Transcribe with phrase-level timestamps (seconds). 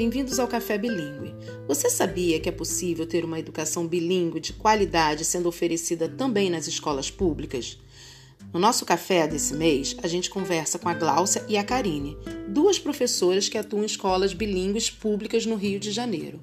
[0.00, 1.34] bem-vindos ao Café Bilingue.
[1.68, 6.66] Você sabia que é possível ter uma educação bilíngue de qualidade sendo oferecida também nas
[6.66, 7.78] escolas públicas?
[8.50, 12.16] No nosso café desse mês, a gente conversa com a Gláucia e a Karine,
[12.48, 16.40] duas professoras que atuam em escolas bilíngues públicas no Rio de Janeiro.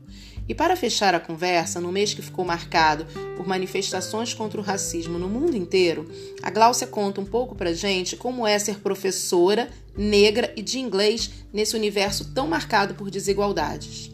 [0.48, 5.20] E para fechar a conversa, no mês que ficou marcado por manifestações contra o racismo
[5.20, 6.10] no mundo inteiro,
[6.42, 11.32] a Gláucia conta um pouco pra gente como é ser professora, negra e de inglês
[11.52, 14.12] nesse universo tão marcado por desigualdades.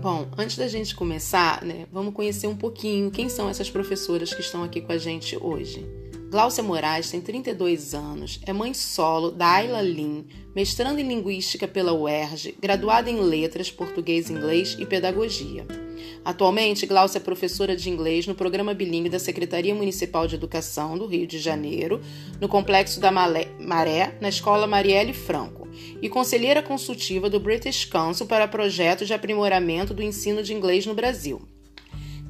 [0.00, 4.40] Bom, antes da gente começar, né, vamos conhecer um pouquinho quem são essas professoras que
[4.40, 6.03] estão aqui com a gente hoje.
[6.34, 11.92] Gláucia Moraes tem 32 anos, é mãe solo da Ayla Lin, mestrando em Linguística pela
[11.92, 15.64] UERJ, graduada em Letras, Português, Inglês e Pedagogia.
[16.24, 21.06] Atualmente, Gláucia é professora de inglês no programa bilíngue da Secretaria Municipal de Educação do
[21.06, 22.00] Rio de Janeiro,
[22.40, 25.68] no Complexo da Maré, na Escola Marielle Franco
[26.02, 30.94] e conselheira consultiva do British Council para projetos de aprimoramento do ensino de inglês no
[30.94, 31.53] Brasil.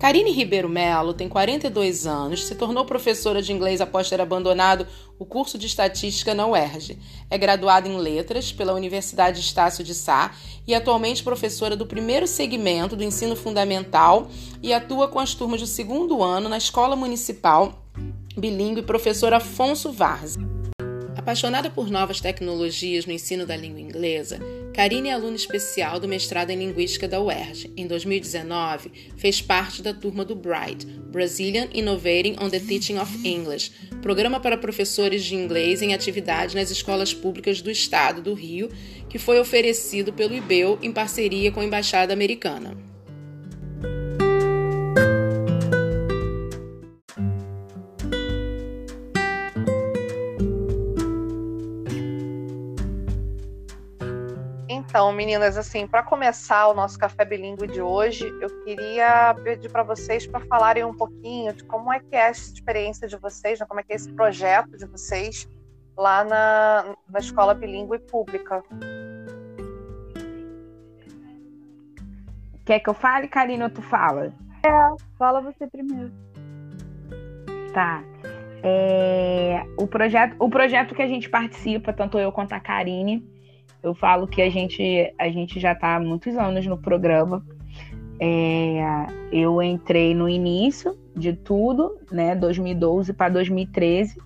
[0.05, 4.86] Karine Ribeiro Melo tem 42 anos, se tornou professora de inglês após ter abandonado
[5.19, 6.98] o curso de estatística na UERJ.
[7.30, 10.34] É graduada em letras pela Universidade Estácio de Sá
[10.66, 14.28] e atualmente professora do primeiro segmento do ensino fundamental
[14.62, 17.83] e atua com as turmas do segundo ano na Escola Municipal
[18.36, 20.39] Bilingue Professor Afonso Varzi.
[21.17, 24.41] Apaixonada por novas tecnologias no ensino da língua inglesa,
[24.75, 27.73] Karine é aluna especial do mestrado em Linguística da UERJ.
[27.77, 33.70] Em 2019, fez parte da turma do BRIGHT, Brazilian Innovating on the Teaching of English,
[34.03, 38.69] programa para professores de inglês em atividade nas escolas públicas do estado do Rio,
[39.08, 42.93] que foi oferecido pelo IBEU em parceria com a Embaixada Americana.
[55.05, 59.83] Então, meninas, assim, para começar o nosso café bilíngue de hoje, eu queria pedir para
[59.83, 63.67] vocês para falarem um pouquinho de como é que é essa experiência de vocês, né?
[63.69, 65.47] como é que é esse projeto de vocês
[65.95, 68.65] lá na, na escola bilíngue pública.
[72.65, 74.33] Quer que eu fale, Karina, ou tu fala?
[74.65, 74.71] É,
[75.19, 76.11] fala você primeiro.
[77.75, 78.03] Tá.
[78.63, 83.33] É, o, projeto, o projeto que a gente participa, tanto eu quanto a Karine,
[83.84, 87.45] eu falo que a gente, a gente já está há muitos anos no programa.
[88.18, 94.17] É, eu entrei no início de tudo, né, 2012 para 2013.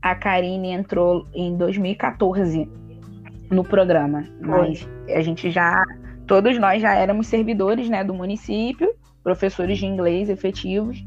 [0.00, 2.70] A Karine entrou em 2014
[3.50, 5.82] no programa, mas a gente já,
[6.24, 8.94] todos nós já éramos servidores, né, do município,
[9.24, 11.04] professores de inglês efetivos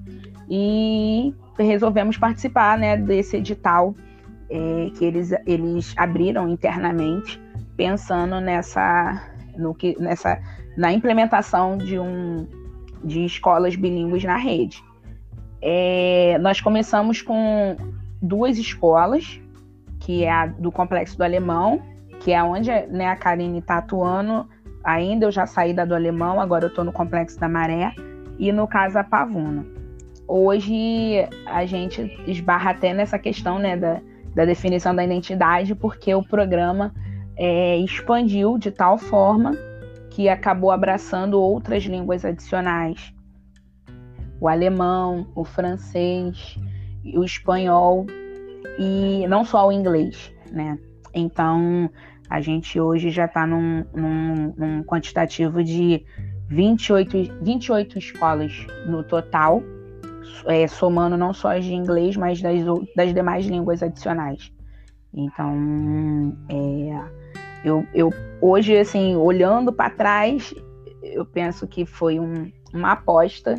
[0.50, 3.96] e resolvemos participar, né, desse edital
[4.50, 7.40] é, que eles, eles abriram internamente
[7.76, 9.22] pensando nessa,
[9.58, 10.42] no que, nessa,
[10.78, 12.48] na implementação de, um,
[13.04, 14.84] de escolas bilíngues na rede.
[15.62, 17.76] É, nós começamos com
[18.22, 19.40] duas escolas,
[20.00, 21.82] que é a do Complexo do Alemão,
[22.20, 24.48] que é onde né, a Karine está atuando
[24.84, 25.26] ainda.
[25.26, 27.94] Eu já saí da do Alemão, agora eu estou no Complexo da Maré,
[28.40, 29.66] e no Casa Pavuna.
[30.28, 34.02] Hoje a gente esbarra até nessa questão né, da,
[34.34, 36.94] da definição da identidade, porque o programa
[37.38, 39.54] é, expandiu de tal forma
[40.12, 43.14] que acabou abraçando outras línguas adicionais.
[44.40, 46.58] O alemão, o francês,
[47.16, 48.06] o espanhol
[48.78, 50.78] e não só o inglês, né?
[51.14, 51.90] Então,
[52.30, 56.06] a gente hoje já está num, num, num, quantitativo de
[56.48, 59.62] 28, 28 escolas no total,
[60.48, 62.62] é, somando não só as de inglês, mas das,
[62.96, 64.52] das demais línguas adicionais.
[65.14, 67.21] Então, é,
[67.64, 68.12] eu, eu
[68.42, 70.54] hoje, assim, olhando para trás,
[71.02, 73.56] eu penso que foi um, uma aposta,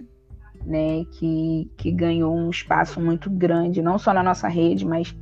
[0.64, 5.16] né, que, que ganhou um espaço muito grande, não só na nossa rede, mas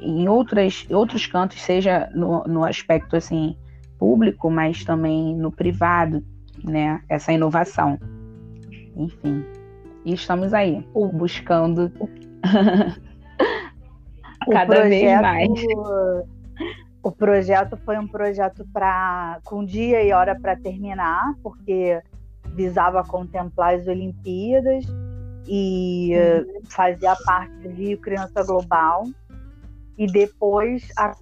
[0.00, 3.56] em outras, outros cantos, seja no, no aspecto assim
[3.98, 6.24] público, mas também no privado,
[6.64, 7.98] né, essa inovação.
[8.96, 9.44] Enfim,
[10.04, 11.92] e estamos aí buscando
[14.50, 15.48] cada vez mais
[17.02, 22.02] o projeto foi um projeto para com dia e hora para terminar, porque
[22.54, 24.84] visava contemplar as Olimpíadas
[25.46, 26.60] e uhum.
[26.68, 29.04] fazia parte do Rio Criança Global.
[29.96, 31.16] E depois a,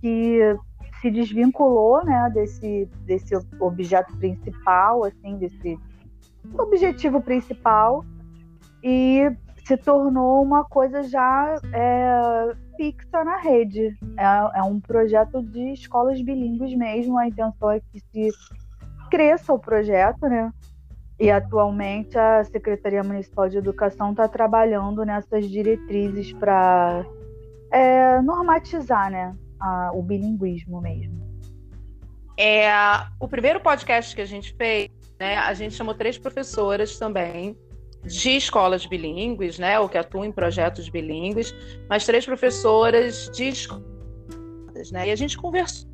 [0.00, 0.56] que
[1.00, 5.78] se desvinculou, né, desse, desse objeto principal, assim, desse
[6.58, 8.04] objetivo principal
[8.82, 9.30] e
[9.64, 13.96] se tornou uma coisa já é, fixa na rede.
[14.16, 17.18] É, é, um projeto de escolas bilíngues mesmo.
[17.18, 18.30] A intenção é que se
[19.10, 20.52] cresça o projeto, né?
[21.18, 27.06] E atualmente a Secretaria Municipal de Educação está trabalhando nessas diretrizes para
[27.70, 31.24] é, normatizar, né, a, o bilinguismo mesmo.
[32.38, 32.68] É,
[33.18, 37.56] o primeiro podcast que a gente fez, né, a gente chamou três professoras também
[38.06, 41.54] de escolas bilíngues, né, ou que atuam em projetos bilíngues,
[41.88, 45.88] mas três professoras de escolas, né, e a gente conversou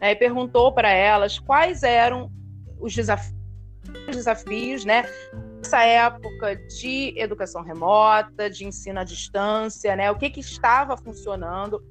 [0.00, 2.30] né, e perguntou para elas quais eram
[2.78, 3.38] os desafios,
[4.06, 5.04] desafios, né,
[5.58, 11.82] nessa época de educação remota, de ensino à distância, né, o que que estava funcionando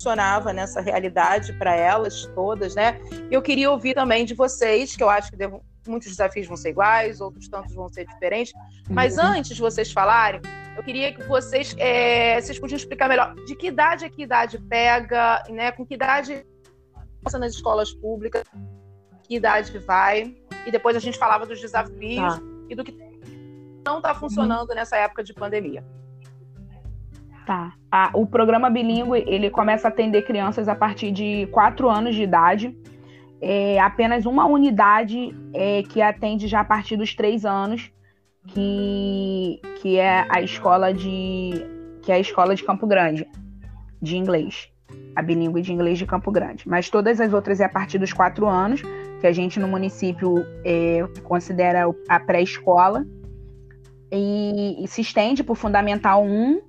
[0.00, 2.98] funcionava nessa realidade para elas todas, né?
[3.30, 6.70] Eu queria ouvir também de vocês, que eu acho que devo, muitos desafios vão ser
[6.70, 8.52] iguais, outros tantos vão ser diferentes.
[8.88, 9.24] Mas uhum.
[9.24, 10.40] antes de vocês falarem,
[10.76, 14.58] eu queria que vocês, é, vocês podiam explicar melhor de que idade a que idade
[14.58, 15.72] pega, né?
[15.72, 16.46] Com que idade
[17.22, 18.44] passa nas escolas públicas,
[19.24, 20.34] que idade vai,
[20.66, 22.40] e depois a gente falava dos desafios tá.
[22.68, 22.96] e do que
[23.84, 25.84] não está funcionando nessa época de pandemia.
[27.46, 27.72] Tá.
[27.90, 32.22] Ah, o programa bilíngue ele começa a atender crianças a partir de 4 anos de
[32.22, 32.76] idade
[33.40, 37.90] é apenas uma unidade é, que atende já a partir dos três anos,
[38.48, 41.66] que, que é a escola de
[42.02, 43.28] que é a escola de Campo Grande
[44.00, 44.70] de inglês,
[45.14, 46.66] a bilíngue de inglês de Campo Grande.
[46.66, 48.82] Mas todas as outras é a partir dos quatro anos,
[49.20, 53.06] que a gente no município é, considera a pré-escola
[54.10, 56.60] e, e se estende o fundamental 1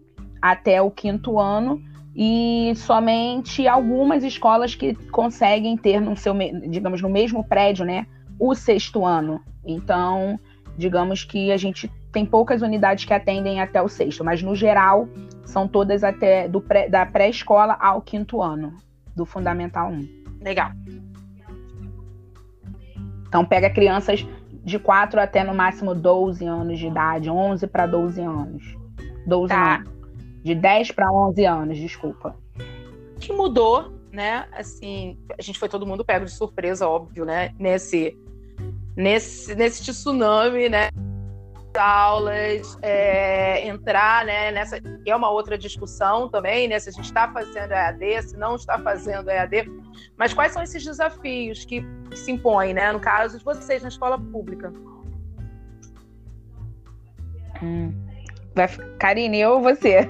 [0.41, 1.81] até o quinto ano
[2.15, 6.33] e somente algumas escolas que conseguem ter no seu,
[6.69, 8.05] digamos, no mesmo prédio, né,
[8.37, 9.41] o sexto ano.
[9.65, 10.39] Então,
[10.77, 15.07] digamos que a gente tem poucas unidades que atendem até o sexto, mas no geral
[15.45, 18.75] são todas até do pré, da pré-escola ao quinto ano,
[19.15, 20.07] do Fundamental 1.
[20.41, 20.71] Legal.
[23.27, 24.27] Então pega crianças
[24.63, 28.77] de 4 até no máximo 12 anos de idade, 11 para 12 anos.
[29.25, 29.75] 12 tá.
[29.75, 30.00] anos.
[30.43, 32.35] De 10 para 11 anos, desculpa.
[33.19, 34.47] Que mudou, né?
[34.51, 37.53] Assim, a gente foi todo mundo pego de surpresa, óbvio, né?
[37.59, 38.17] Nesse,
[38.95, 40.89] nesse, nesse tsunami, né?
[41.79, 44.79] aulas, é, entrar né, nessa.
[45.05, 46.79] é uma outra discussão também, né?
[46.79, 49.71] Se a gente está fazendo EAD, se não está fazendo EAD.
[50.17, 52.91] Mas quais são esses desafios que, que se impõem, né?
[52.91, 54.73] No caso de vocês na escola pública?
[57.61, 57.93] Hum.
[58.55, 58.67] Vai,
[58.99, 60.09] Karine, eu ou você?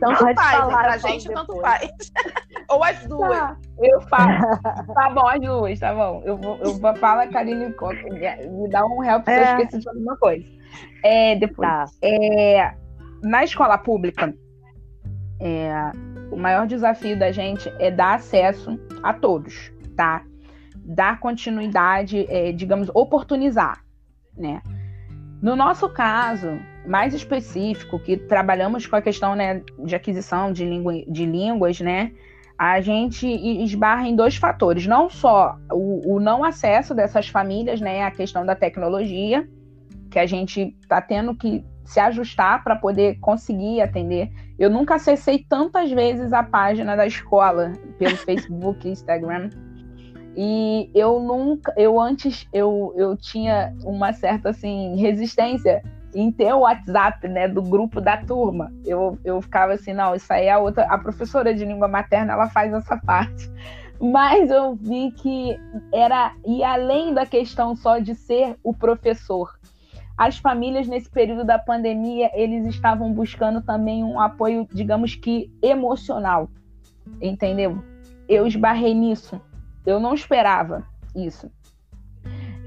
[0.00, 1.90] Tanto Pode faz, falar, pra gente tanto faz.
[2.70, 3.38] ou as duas.
[3.38, 4.94] Tá, eu falo.
[4.94, 6.22] tá bom, as duas, tá bom.
[6.24, 9.52] Eu vou, eu vou falar, Karine, me dá um help se é.
[9.52, 10.44] eu esqueci de alguma coisa.
[11.04, 11.84] É, depois, tá.
[12.02, 12.74] é,
[13.22, 14.34] na escola pública,
[15.40, 15.70] é,
[16.30, 20.22] o maior desafio da gente é dar acesso a todos, tá?
[20.76, 23.82] Dar continuidade, é, digamos, oportunizar,
[24.36, 24.62] né?
[25.40, 30.64] No nosso caso, mais específico, que trabalhamos com a questão né, de aquisição de,
[31.08, 32.12] de línguas, né?
[32.58, 34.84] A gente esbarra em dois fatores.
[34.86, 38.02] Não só o, o não acesso dessas famílias, né?
[38.02, 39.48] A questão da tecnologia,
[40.10, 44.32] que a gente está tendo que se ajustar para poder conseguir atender.
[44.58, 49.50] Eu nunca acessei tantas vezes a página da escola pelo Facebook, Instagram
[50.40, 55.82] e eu nunca, eu antes, eu, eu tinha uma certa, assim, resistência
[56.14, 58.72] em ter o WhatsApp, né, do grupo da turma.
[58.86, 62.34] Eu, eu ficava assim, não, isso aí é a outra, a professora de língua materna,
[62.34, 63.50] ela faz essa parte.
[64.00, 65.58] Mas eu vi que
[65.92, 69.58] era, e além da questão só de ser o professor,
[70.16, 76.48] as famílias nesse período da pandemia, eles estavam buscando também um apoio, digamos que emocional,
[77.20, 77.82] entendeu?
[78.28, 79.40] Eu esbarrei nisso
[79.88, 80.84] eu não esperava
[81.16, 81.50] isso.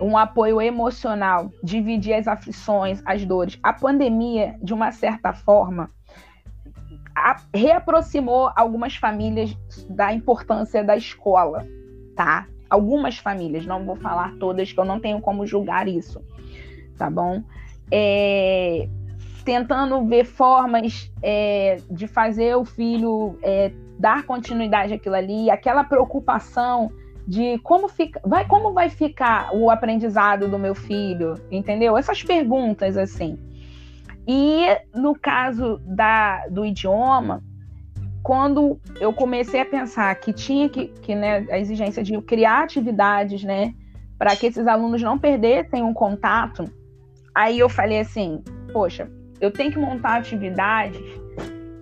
[0.01, 3.59] Um apoio emocional, dividir as aflições, as dores.
[3.61, 5.91] A pandemia, de uma certa forma,
[7.53, 9.55] reaproximou algumas famílias
[9.87, 11.63] da importância da escola,
[12.15, 12.47] tá?
[12.67, 16.19] Algumas famílias, não vou falar todas, que eu não tenho como julgar isso,
[16.97, 17.43] tá bom?
[17.91, 18.89] É,
[19.45, 26.91] tentando ver formas é, de fazer o filho é, dar continuidade àquilo ali, aquela preocupação
[27.27, 31.97] de como fica, vai, como vai ficar o aprendizado do meu filho, entendeu?
[31.97, 33.37] Essas perguntas assim.
[34.27, 37.43] E no caso da, do idioma,
[38.23, 43.43] quando eu comecei a pensar que tinha que, que né, a exigência de criar atividades,
[43.43, 43.73] né,
[44.17, 46.65] para que esses alunos não perdessem um contato,
[47.33, 49.09] aí eu falei assim, poxa,
[49.39, 51.01] eu tenho que montar atividades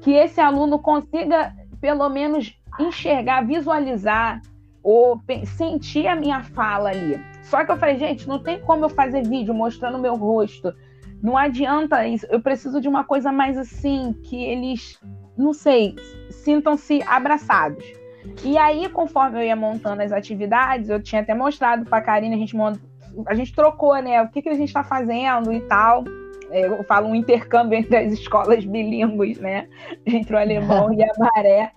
[0.01, 4.41] que esse aluno consiga pelo menos enxergar, visualizar
[4.83, 7.19] ou sentir a minha fala ali.
[7.43, 10.73] Só que eu falei, gente, não tem como eu fazer vídeo mostrando meu rosto.
[11.21, 12.25] Não adianta isso.
[12.29, 14.99] Eu preciso de uma coisa mais assim, que eles,
[15.37, 15.95] não sei,
[16.29, 17.83] sintam-se abraçados.
[18.43, 22.35] E aí, conforme eu ia montando as atividades, eu tinha até mostrado para a Karine,
[22.35, 22.55] a gente,
[23.25, 24.21] a gente trocou, né?
[24.21, 26.03] O que, que a gente está fazendo e tal.
[26.51, 29.67] É, eu falo um intercâmbio entre as escolas bilíngues, né?
[30.05, 31.71] Entre o alemão e a maré.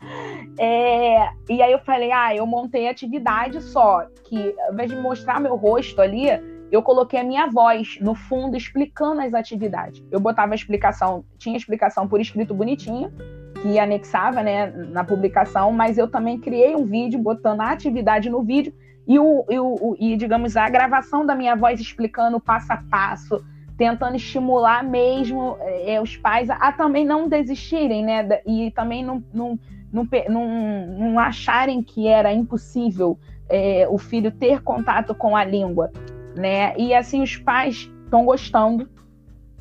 [0.58, 5.40] É, e aí eu falei, ah, eu montei atividade só, que ao invés de mostrar
[5.40, 6.26] meu rosto ali,
[6.70, 10.02] eu coloquei a minha voz no fundo explicando as atividades.
[10.10, 13.12] Eu botava a explicação, tinha explicação por escrito bonitinho,
[13.60, 18.42] que anexava né, na publicação, mas eu também criei um vídeo botando a atividade no
[18.42, 18.74] vídeo
[19.06, 23.44] e, o, e, o, e digamos, a gravação da minha voz explicando passo a passo,
[23.76, 28.40] tentando estimular mesmo é, os pais a, a, também não desistirem, né?
[28.46, 29.58] E também não, não,
[29.92, 33.18] não, não, não acharem que era impossível
[33.48, 35.92] é, o filho ter contato com a língua,
[36.34, 36.74] né?
[36.78, 38.88] E assim os pais estão gostando.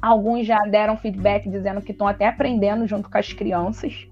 [0.01, 4.07] Alguns já deram feedback dizendo que estão até aprendendo junto com as crianças,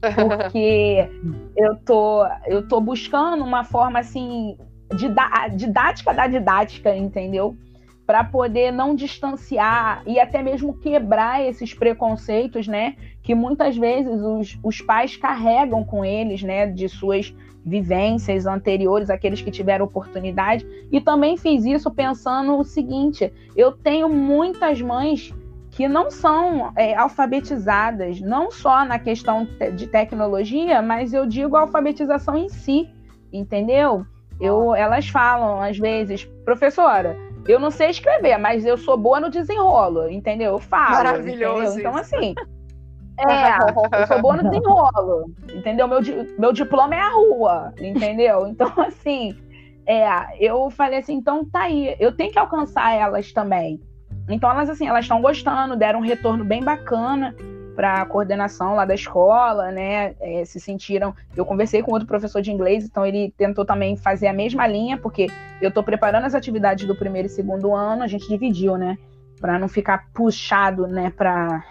[0.00, 1.08] porque
[1.56, 4.56] eu tô eu tô buscando uma forma assim
[5.56, 7.56] didática da didática, entendeu?
[8.06, 12.96] para poder não distanciar e até mesmo quebrar esses preconceitos, né?
[13.24, 16.68] Que muitas vezes os, os pais carregam com eles, né?
[16.68, 20.66] De suas vivências anteriores, aqueles que tiveram oportunidade.
[20.92, 25.34] E também fiz isso pensando o seguinte: eu tenho muitas mães
[25.70, 32.36] que não são é, alfabetizadas, não só na questão de tecnologia, mas eu digo alfabetização
[32.36, 32.88] em si,
[33.32, 34.06] entendeu?
[34.40, 37.16] Eu, elas falam às vezes, professora,
[37.48, 40.52] eu não sei escrever, mas eu sou boa no desenrolo, entendeu?
[40.52, 40.92] Eu falo.
[40.92, 41.78] Maravilhoso.
[41.78, 41.80] Entendeu?
[41.80, 42.34] Então, assim.
[43.18, 43.56] É,
[44.00, 45.86] eu sou boa no desenrolo, entendeu?
[45.86, 46.00] Meu,
[46.38, 48.46] meu diploma é a rua, entendeu?
[48.46, 49.36] Então, assim,
[49.86, 50.04] é,
[50.40, 53.80] eu falei assim, então tá aí, eu tenho que alcançar elas também.
[54.28, 57.34] Então, elas, assim, elas estão gostando, deram um retorno bem bacana
[57.74, 60.14] para a coordenação lá da escola, né?
[60.20, 61.14] É, se sentiram.
[61.36, 64.96] Eu conversei com outro professor de inglês, então ele tentou também fazer a mesma linha,
[64.96, 65.26] porque
[65.60, 68.96] eu estou preparando as atividades do primeiro e segundo ano, a gente dividiu, né?
[69.40, 71.12] Para não ficar puxado, né?
[71.14, 71.62] Para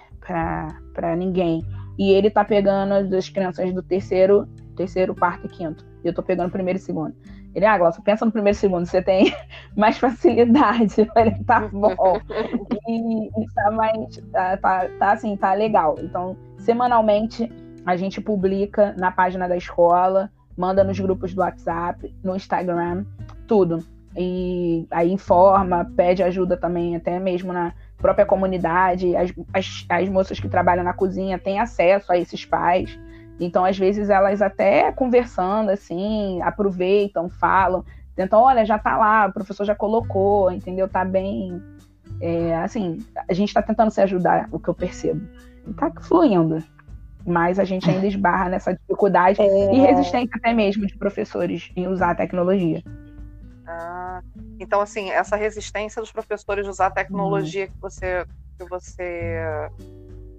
[1.18, 1.64] ninguém.
[1.98, 5.86] E ele tá pegando as crianças do terceiro, terceiro, quarto e quinto.
[6.04, 7.16] E eu tô pegando primeiro e segundo.
[7.56, 9.34] Ele, ah, Glaucia, pensa no primeiro e segundo, você tem
[9.78, 11.06] mais facilidade.
[11.14, 12.20] Falei, tá bom.
[12.88, 15.96] e, e tá mais, tá, tá, tá, assim, tá legal.
[16.00, 17.52] Então, semanalmente,
[17.86, 23.06] a gente publica na página da escola, manda nos grupos do WhatsApp, no Instagram,
[23.48, 23.86] tudo.
[24.16, 29.16] E aí informa, pede ajuda também, até mesmo na própria comunidade.
[29.16, 33.00] As, as, as moças que trabalham na cozinha têm acesso a esses pais.
[33.40, 37.84] Então, às vezes, elas até conversando, assim, aproveitam, falam,
[38.16, 40.88] tentam, olha, já tá lá, o professor já colocou, entendeu?
[40.88, 41.64] Tá bem.
[42.22, 45.26] É, assim, a gente está tentando se ajudar, o que eu percebo.
[45.78, 46.62] Tá fluindo.
[47.26, 49.74] Mas a gente ainda esbarra nessa dificuldade é...
[49.74, 52.84] e resistência até mesmo de professores em usar a tecnologia.
[53.66, 54.03] Ah,
[54.60, 57.72] então, assim, essa resistência dos professores de usar a tecnologia uhum.
[57.72, 58.26] que você,
[58.58, 59.70] que você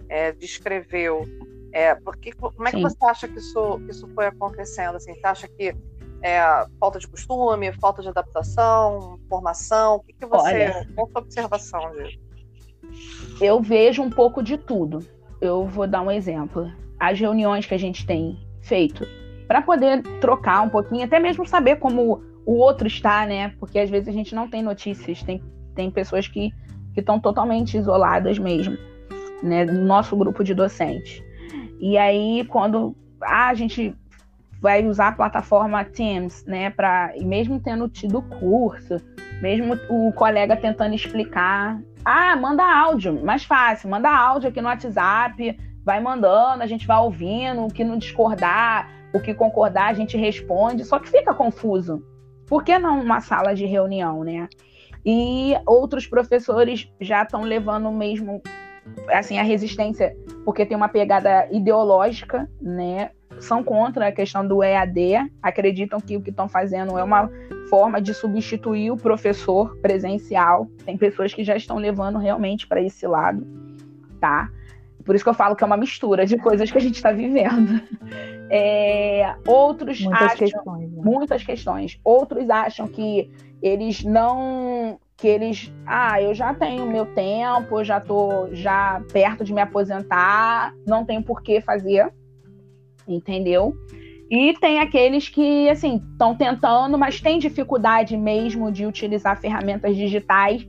[0.09, 1.25] é, descreveu,
[1.73, 2.83] é, porque, como é que Sim.
[2.83, 4.97] você acha que isso, que isso foi acontecendo?
[4.97, 5.75] Assim, você acha que
[6.23, 6.41] é,
[6.79, 9.97] falta de costume, falta de adaptação, formação?
[9.97, 10.55] O que, que você.
[10.55, 12.19] Olha, qual a sua observação disso?
[13.41, 15.01] Eu vejo um pouco de tudo.
[15.41, 16.71] Eu vou dar um exemplo.
[16.99, 19.05] As reuniões que a gente tem feito
[19.47, 23.55] para poder trocar um pouquinho, até mesmo saber como o outro está, né?
[23.59, 25.43] Porque às vezes a gente não tem notícias, tem,
[25.75, 26.53] tem pessoas que
[26.97, 28.77] estão totalmente isoladas mesmo,
[29.43, 29.65] né?
[29.65, 31.23] No nosso grupo de docentes.
[31.81, 33.95] E aí, quando ah, a gente
[34.61, 38.97] vai usar a plataforma Teams, né, para mesmo tendo tido curso,
[39.43, 45.59] mesmo o colega tentando explicar, ah, manda áudio, mais fácil, manda áudio aqui no WhatsApp,
[45.85, 50.17] vai mandando, a gente vai ouvindo, o que não discordar, o que concordar, a gente
[50.17, 52.03] responde, só que fica confuso.
[52.55, 54.49] Por que não uma sala de reunião, né?
[55.05, 58.41] E outros professores já estão levando mesmo
[59.09, 63.11] assim a resistência porque tem uma pegada ideológica, né?
[63.41, 67.29] São contra a questão do EAD, acreditam que o que estão fazendo é uma
[67.69, 70.69] forma de substituir o professor presencial.
[70.85, 73.45] Tem pessoas que já estão levando realmente para esse lado,
[74.21, 74.49] tá?
[75.05, 77.13] Por isso que eu falo que é uma mistura de coisas que a gente está
[77.13, 77.81] vivendo.
[78.51, 80.93] É, outros muitas acham, questões.
[80.93, 81.03] Né?
[81.05, 82.01] Muitas questões.
[82.05, 83.31] Outros acham que
[83.63, 84.99] eles não.
[85.17, 85.73] Que eles.
[85.87, 91.05] Ah, eu já tenho meu tempo, eu já estou já perto de me aposentar, não
[91.05, 92.13] tenho por que fazer.
[93.07, 93.75] Entendeu?
[94.31, 100.67] E tem aqueles que, assim, estão tentando, mas têm dificuldade mesmo de utilizar ferramentas digitais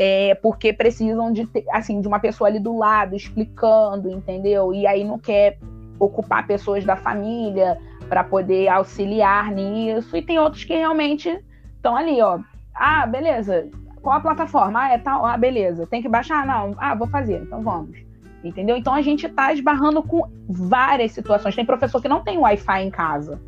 [0.00, 4.72] é, porque precisam de, assim, de uma pessoa ali do lado explicando, entendeu?
[4.72, 5.58] E aí não quer
[5.98, 7.76] ocupar pessoas da família
[8.08, 10.16] para poder auxiliar nisso.
[10.16, 12.38] E tem outros que realmente estão ali, ó.
[12.72, 13.68] Ah, beleza.
[14.00, 14.84] Qual a plataforma?
[14.84, 15.26] Ah, é tal.
[15.26, 15.84] Ah, beleza.
[15.84, 16.46] Tem que baixar?
[16.46, 16.76] Não.
[16.78, 17.42] Ah, vou fazer.
[17.42, 17.98] Então vamos.
[18.44, 18.76] Entendeu?
[18.76, 21.56] Então a gente está esbarrando com várias situações.
[21.56, 23.40] Tem professor que não tem Wi-Fi em casa.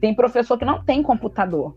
[0.00, 1.76] Tem professor que não tem computador.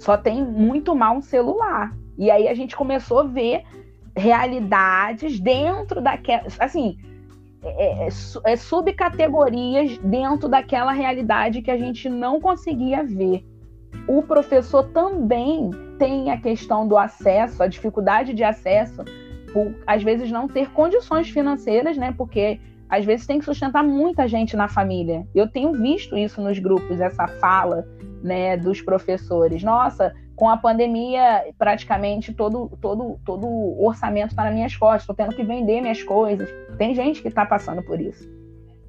[0.00, 1.94] Só tem muito mal um celular.
[2.18, 3.62] E aí a gente começou a ver
[4.16, 6.44] realidades dentro daquela.
[6.58, 6.98] Assim,
[7.62, 8.08] é, é,
[8.44, 13.44] é, subcategorias dentro daquela realidade que a gente não conseguia ver.
[14.06, 19.04] O professor também tem a questão do acesso, a dificuldade de acesso,
[19.52, 22.14] por às vezes não ter condições financeiras, né?
[22.16, 25.26] Porque às vezes tem que sustentar muita gente na família.
[25.34, 27.84] Eu tenho visto isso nos grupos, essa fala,
[28.22, 29.62] né, dos professores.
[29.62, 35.16] Nossa, com a pandemia, praticamente todo, todo, todo o orçamento está nas minhas costas, estou
[35.16, 36.48] tendo que vender minhas coisas.
[36.76, 38.30] Tem gente que está passando por isso,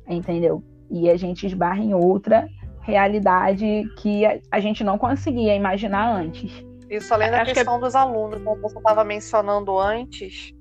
[0.05, 0.61] entendeu?
[0.91, 2.49] E a gente esbarra em outra
[2.81, 6.51] realidade que a, a gente não conseguia imaginar antes.
[6.89, 7.85] Isso além da Acho questão que...
[7.85, 10.53] dos alunos, como você estava mencionando antes.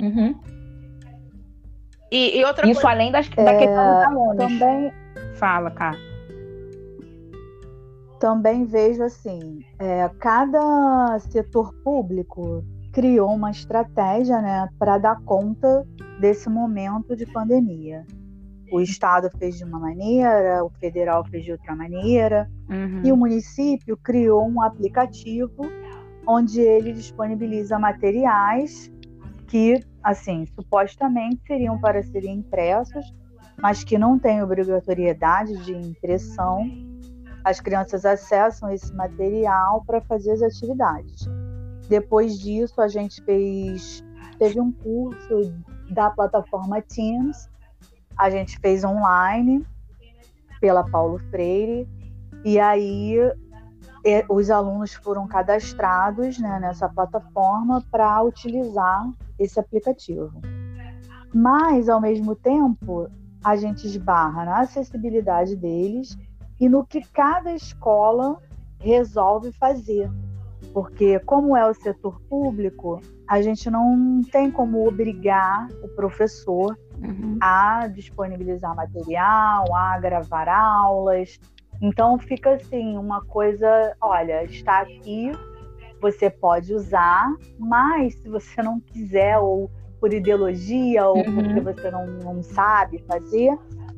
[0.00, 0.40] Uhum.
[2.10, 2.94] E, e, outra Isso coisa...
[2.94, 4.36] além das, da é, questão dos alunos.
[4.36, 4.92] Também...
[5.34, 6.15] Fala, cara
[8.18, 15.86] também vejo assim, é, cada setor público criou uma estratégia né, para dar conta
[16.18, 18.04] desse momento de pandemia.
[18.72, 23.02] O Estado fez de uma maneira, o federal fez de outra maneira, uhum.
[23.04, 25.62] e o município criou um aplicativo
[26.26, 28.90] onde ele disponibiliza materiais
[29.46, 33.14] que, assim, supostamente seriam para serem impressos,
[33.60, 36.66] mas que não têm obrigatoriedade de impressão
[37.46, 41.28] as crianças acessam esse material para fazer as atividades.
[41.88, 44.04] Depois disso, a gente fez
[44.36, 45.54] teve um curso
[45.88, 47.48] da plataforma Teams.
[48.18, 49.64] A gente fez online
[50.60, 51.88] pela Paulo Freire
[52.44, 53.16] e aí
[54.28, 60.32] os alunos foram cadastrados né, nessa plataforma para utilizar esse aplicativo.
[61.32, 63.08] Mas, ao mesmo tempo,
[63.44, 66.18] a gente esbarra na acessibilidade deles
[66.60, 68.38] e no que cada escola
[68.78, 70.10] resolve fazer.
[70.72, 77.38] Porque, como é o setor público, a gente não tem como obrigar o professor uhum.
[77.40, 81.38] a disponibilizar material, a gravar aulas.
[81.80, 85.30] Então, fica assim: uma coisa, olha, está aqui,
[86.00, 87.26] você pode usar,
[87.58, 91.34] mas se você não quiser, ou por ideologia, ou uhum.
[91.34, 93.56] porque você não, não sabe fazer,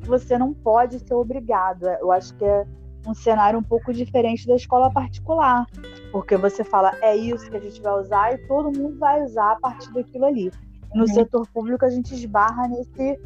[0.09, 1.85] você não pode ser obrigado.
[2.01, 2.65] Eu acho que é
[3.07, 5.65] um cenário um pouco diferente da escola particular,
[6.11, 9.53] porque você fala é isso que a gente vai usar e todo mundo vai usar
[9.53, 10.51] a partir daquilo ali.
[10.93, 11.07] No uhum.
[11.07, 13.19] setor público a gente esbarra nesse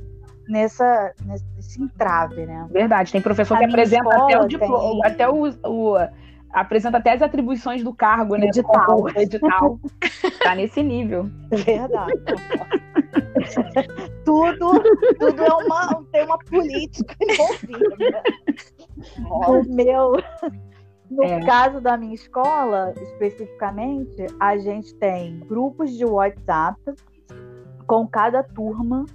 [0.48, 2.67] nessa nesse entrave, né?
[2.69, 5.12] Verdade, tem professor a que apresenta até o diploma, tem...
[5.12, 5.96] até o, o
[6.52, 8.48] apresenta até as atribuições do cargo, né?
[8.48, 9.10] Edital.
[9.17, 9.80] edital.
[10.43, 11.30] tá nesse nível.
[11.50, 12.13] Verdade.
[14.25, 14.71] tudo,
[15.19, 18.23] tudo é uma, tem uma política envolvida.
[19.29, 20.13] O meu,
[21.10, 21.45] no é.
[21.45, 26.79] caso da minha escola, especificamente, a gente tem grupos de WhatsApp
[27.86, 29.06] com cada turma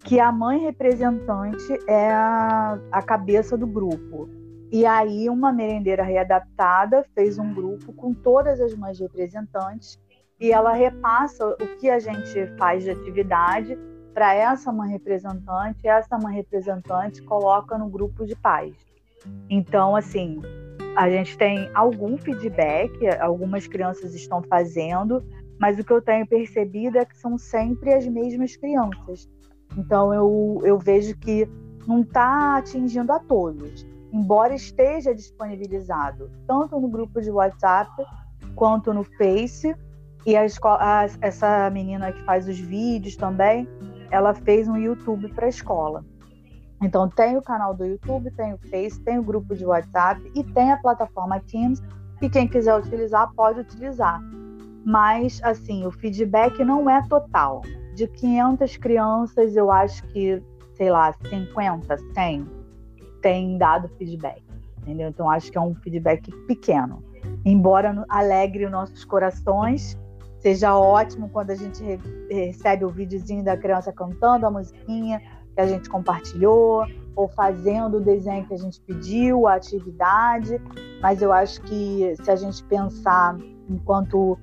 [0.00, 4.28] que a mãe representante é a, a cabeça do grupo.
[4.70, 9.98] E aí, uma merendeira readaptada fez um grupo com todas as mães representantes
[10.40, 13.78] e ela repassa o que a gente faz de atividade
[14.12, 18.74] para essa mãe representante, essa mãe representante coloca no grupo de pais.
[19.50, 20.40] Então, assim,
[20.96, 25.22] a gente tem algum feedback, algumas crianças estão fazendo,
[25.58, 29.28] mas o que eu tenho percebido é que são sempre as mesmas crianças.
[29.76, 31.48] Então, eu, eu vejo que
[31.86, 37.90] não está atingindo a todos, embora esteja disponibilizado, tanto no grupo de WhatsApp
[38.54, 39.74] quanto no Face,
[40.26, 43.68] e a escola, a, essa menina que faz os vídeos também,
[44.10, 46.04] ela fez um YouTube para a escola.
[46.82, 50.42] Então tem o canal do YouTube, tem o Face, tem o grupo de WhatsApp e
[50.42, 51.80] tem a plataforma Teams,
[52.18, 54.20] que quem quiser utilizar pode utilizar.
[54.84, 57.62] Mas assim, o feedback não é total.
[57.94, 60.42] de 500 crianças, eu acho que,
[60.74, 62.46] sei lá, 50, 100
[63.22, 64.44] tem dado feedback,
[64.82, 65.08] entendeu?
[65.08, 67.02] Então acho que é um feedback pequeno.
[67.42, 69.96] Embora alegre os nossos corações,
[70.46, 71.82] seja ótimo quando a gente
[72.30, 75.20] recebe o videozinho da criança cantando a musiquinha
[75.52, 80.60] que a gente compartilhou, ou fazendo o desenho que a gente pediu, a atividade,
[81.02, 83.36] mas eu acho que se a gente pensar
[83.68, 84.38] enquanto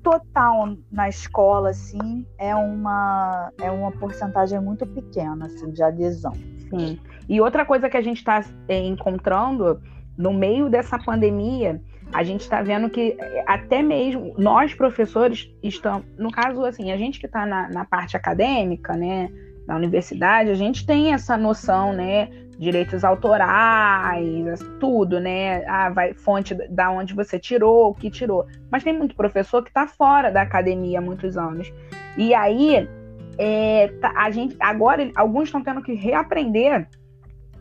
[0.00, 6.34] total na escola, assim, é uma, é uma porcentagem muito pequena assim, de adesão.
[6.70, 7.00] Sim.
[7.28, 9.82] E outra coisa que a gente está é, encontrando
[10.16, 11.80] no meio dessa pandemia,
[12.12, 16.96] a gente está vendo que é, até mesmo nós professores estamos, no caso assim, a
[16.96, 19.30] gente que está na, na parte acadêmica, né,
[19.66, 25.64] na universidade, a gente tem essa noção, né, direitos autorais, tudo, né?
[25.66, 28.46] Ah, vai fonte da onde você tirou, o que tirou.
[28.70, 31.72] Mas tem muito professor que está fora da academia há muitos anos.
[32.16, 32.88] E aí,
[33.38, 36.88] é, a gente agora alguns estão tendo que reaprender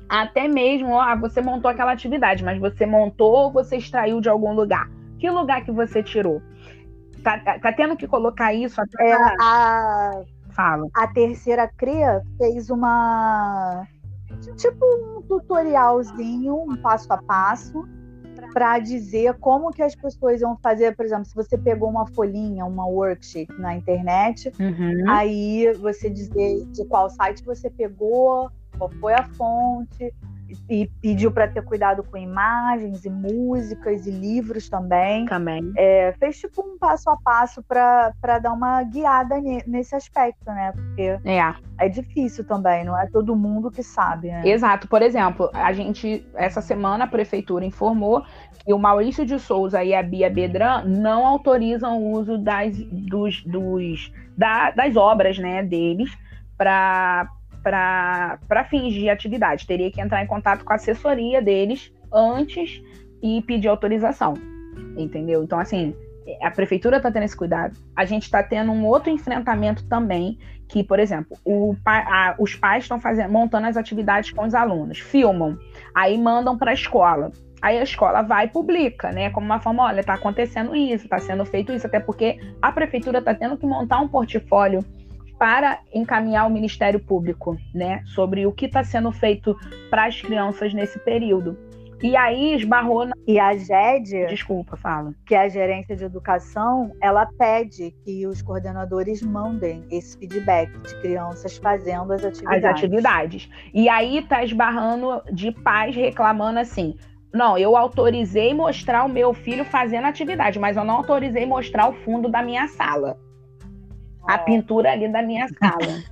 [0.10, 4.54] até mesmo, ó, você montou aquela atividade, mas você montou ou você extraiu de algum
[4.54, 4.90] lugar?
[5.20, 6.42] Que lugar que você tirou?
[7.24, 9.10] Tá, tá tendo que colocar isso até.
[9.10, 10.22] É, a...
[10.52, 10.88] Fala.
[10.96, 13.86] A terceira CRIA fez uma
[14.56, 17.88] tipo um tutorialzinho, um passo a passo,
[18.54, 22.66] para dizer como que as pessoas vão fazer, por exemplo, se você pegou uma folhinha,
[22.66, 25.10] uma worksheet na internet, uhum.
[25.10, 30.14] aí você dizer de qual site você pegou, qual foi a fonte,
[30.70, 35.26] e pediu para ter cuidado com imagens e músicas e livros também.
[35.26, 35.72] Também.
[35.76, 39.36] É, fez tipo um passo a passo para dar uma guiada
[39.66, 40.72] nesse aspecto, né?
[40.72, 41.56] Porque é.
[41.78, 44.30] é difícil também, não é todo mundo que sabe.
[44.30, 44.48] Né?
[44.48, 44.88] Exato.
[44.88, 48.24] Por exemplo, a gente, essa semana, a prefeitura informou
[48.64, 53.44] que o Maurício de Souza e a Bia Bedran não autorizam o uso das, dos,
[53.44, 56.18] dos, da, das obras né, deles
[56.58, 57.30] para
[57.70, 59.68] para fingir atividade.
[59.68, 62.82] Teria que entrar em contato com a assessoria deles antes
[63.22, 64.36] e pedir autorização.
[64.98, 65.44] Entendeu?
[65.44, 65.94] Então, assim,
[66.42, 67.78] a prefeitura está tendo esse cuidado.
[67.96, 72.84] A gente está tendo um outro enfrentamento também, que, por exemplo, o, a, os pais
[72.84, 73.00] estão
[73.30, 75.58] montando as atividades com os alunos, filmam,
[75.94, 77.32] aí mandam para a escola.
[77.62, 79.32] Aí a escola vai e publica, né?
[79.32, 83.18] Como uma forma, olha, está acontecendo isso, está sendo feito isso, até porque a prefeitura
[83.18, 84.86] está tendo que montar um portfólio
[85.38, 89.56] para encaminhar ao Ministério Público, né, sobre o que está sendo feito
[89.90, 91.58] para as crianças nesse período.
[92.02, 93.14] E aí esbarrou na...
[93.26, 95.14] E a GED, desculpa, fala.
[95.26, 101.02] Que é a gerência de educação, ela pede que os coordenadores mandem esse feedback de
[101.02, 102.64] crianças fazendo as atividades.
[102.64, 103.50] As atividades.
[103.74, 106.96] E aí tá esbarrando de pais reclamando assim:
[107.34, 111.94] não, eu autorizei mostrar o meu filho fazendo atividade, mas eu não autorizei mostrar o
[111.94, 113.18] fundo da minha sala
[114.28, 116.04] a pintura ali da minha sala.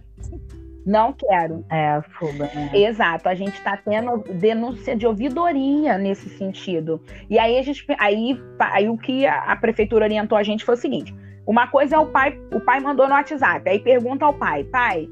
[0.86, 1.66] Não quero.
[1.70, 2.46] É, fuga.
[2.54, 2.70] Né?
[2.74, 3.28] Exato.
[3.28, 7.02] A gente está tendo denúncia de ouvidoria nesse sentido.
[7.28, 7.84] E aí a gente.
[7.98, 11.14] Aí, aí o que a, a, prefeitura orientou a gente foi o seguinte:
[11.46, 15.10] uma coisa é o pai, o pai mandou no WhatsApp, aí pergunta ao pai, pai,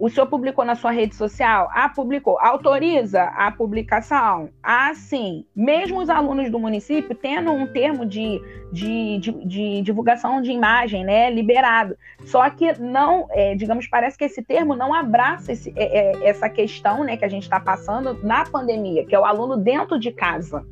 [0.00, 1.68] o senhor publicou na sua rede social?
[1.74, 2.38] Ah, publicou.
[2.40, 4.48] Autoriza a publicação?
[4.62, 5.44] Ah, sim.
[5.54, 8.40] Mesmo os alunos do município tendo um termo de,
[8.72, 11.98] de, de, de divulgação de imagem, né, liberado.
[12.24, 16.48] Só que não, é, digamos, parece que esse termo não abraça esse, é, é, essa
[16.48, 20.10] questão, né, que a gente está passando na pandemia, que é o aluno dentro de
[20.10, 20.64] casa.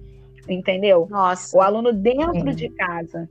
[0.48, 1.06] Entendeu?
[1.10, 1.54] Nossa.
[1.54, 3.28] O aluno dentro de casa.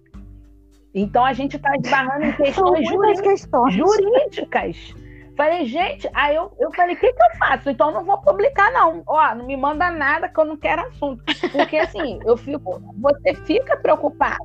[0.93, 4.93] Então a gente está esbarrando em questões, questões jurídicas
[5.37, 7.69] Falei, gente, aí eu, eu falei, o que, que eu faço?
[7.69, 9.03] Então eu não vou publicar, não.
[9.05, 11.23] Ó, não me manda nada que eu não quero assunto.
[11.51, 12.81] Porque assim, eu fico.
[12.99, 14.37] Você fica preocupada.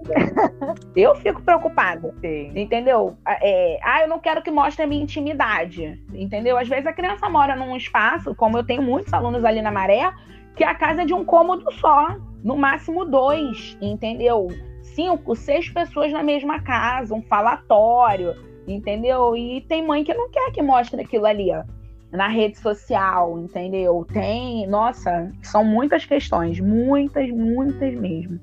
[0.94, 2.14] Eu fico preocupada.
[2.20, 2.52] Sim.
[2.54, 3.16] Entendeu?
[3.26, 5.98] É, ah, eu não quero que mostre a minha intimidade.
[6.12, 6.58] Entendeu?
[6.58, 10.12] Às vezes a criança mora num espaço, como eu tenho muitos alunos ali na maré,
[10.54, 12.16] que a casa é de um cômodo só.
[12.44, 14.48] No máximo dois, entendeu?
[14.82, 19.36] Cinco, seis pessoas na mesma casa, um falatório entendeu?
[19.36, 21.64] E tem mãe que não quer que mostre aquilo ali, ó,
[22.10, 24.06] na rede social, entendeu?
[24.12, 28.38] Tem, nossa, são muitas questões, muitas, muitas mesmo.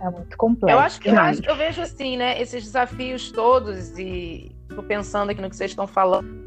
[0.00, 0.76] É muito complexo.
[0.76, 5.30] Eu acho que eu, acho, eu vejo assim, né, esses desafios todos e tô pensando
[5.30, 6.44] aqui no que vocês estão falando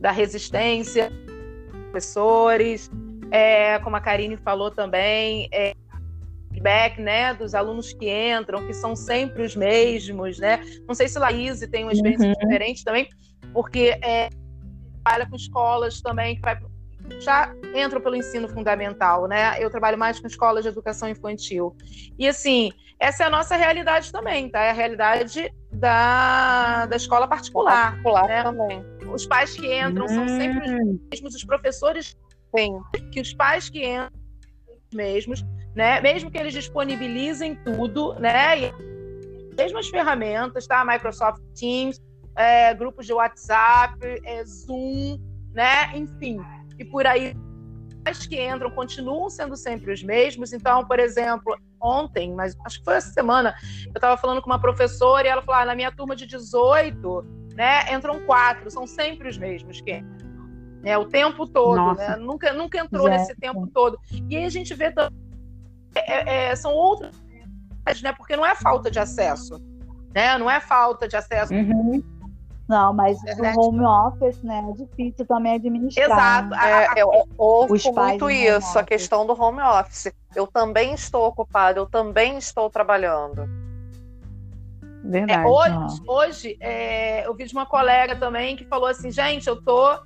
[0.00, 1.10] da resistência,
[1.90, 2.90] professores,
[3.30, 5.74] é, como a Karine falou também, é,
[6.66, 10.60] feedback, né, dos alunos que entram, que são sempre os mesmos, né?
[10.86, 12.32] Não sei se Laís tem uma experiência uhum.
[12.32, 13.08] diferente também,
[13.52, 14.28] porque é,
[15.04, 16.58] trabalha com escolas também, que vai
[17.20, 19.62] já entram pelo ensino fundamental, né?
[19.62, 21.76] Eu trabalho mais com escolas de educação infantil.
[22.18, 24.60] E assim, essa é a nossa realidade também, tá?
[24.60, 27.92] É a realidade da, da escola particular.
[27.92, 28.42] Particular né?
[28.42, 28.84] também.
[29.14, 32.16] Os pais que entram são sempre os Hum, mesmos, os professores
[32.56, 32.80] Sim.
[33.12, 34.10] que os pais que entram
[34.90, 35.44] os mesmos,
[35.76, 36.00] né?
[36.00, 38.58] Mesmo que eles disponibilizem tudo, né?
[38.58, 38.64] E
[39.50, 40.84] as mesmas ferramentas, tá?
[40.84, 42.00] Microsoft Teams,
[42.34, 45.18] é, grupos de WhatsApp, é, Zoom,
[45.52, 45.94] né?
[45.94, 46.40] Enfim,
[46.78, 47.36] e por aí
[48.02, 50.52] pais que entram continuam sendo sempre os mesmos.
[50.52, 53.54] Então, por exemplo, ontem, mas acho que foi essa semana,
[53.86, 57.26] eu estava falando com uma professora e ela falou: ah, na minha turma de 18,
[57.54, 60.26] né, entram quatro, são sempre os mesmos que entram.
[60.82, 62.16] Né, o tempo todo, né?
[62.16, 63.98] Nunca, nunca entrou nesse tempo todo.
[64.30, 65.25] E aí a gente vê também,
[66.00, 67.12] é, é, são outras,
[68.02, 68.12] né?
[68.12, 69.60] Porque não é falta de acesso,
[70.14, 70.36] né?
[70.38, 71.52] Não é falta de acesso.
[71.52, 72.02] uhum.
[72.68, 76.44] Não, mas o home office, né, é difícil também administrar.
[76.44, 76.48] Exato.
[76.48, 76.86] né?
[76.96, 80.12] É, eu ouço muito isso, a questão do home office.
[80.34, 83.48] Eu também estou ocupada, eu também estou trabalhando.
[85.04, 85.40] Verdade.
[85.40, 89.62] É, hoje, hoje é, eu vi de uma colega também que falou assim, gente, eu
[89.62, 90.00] tô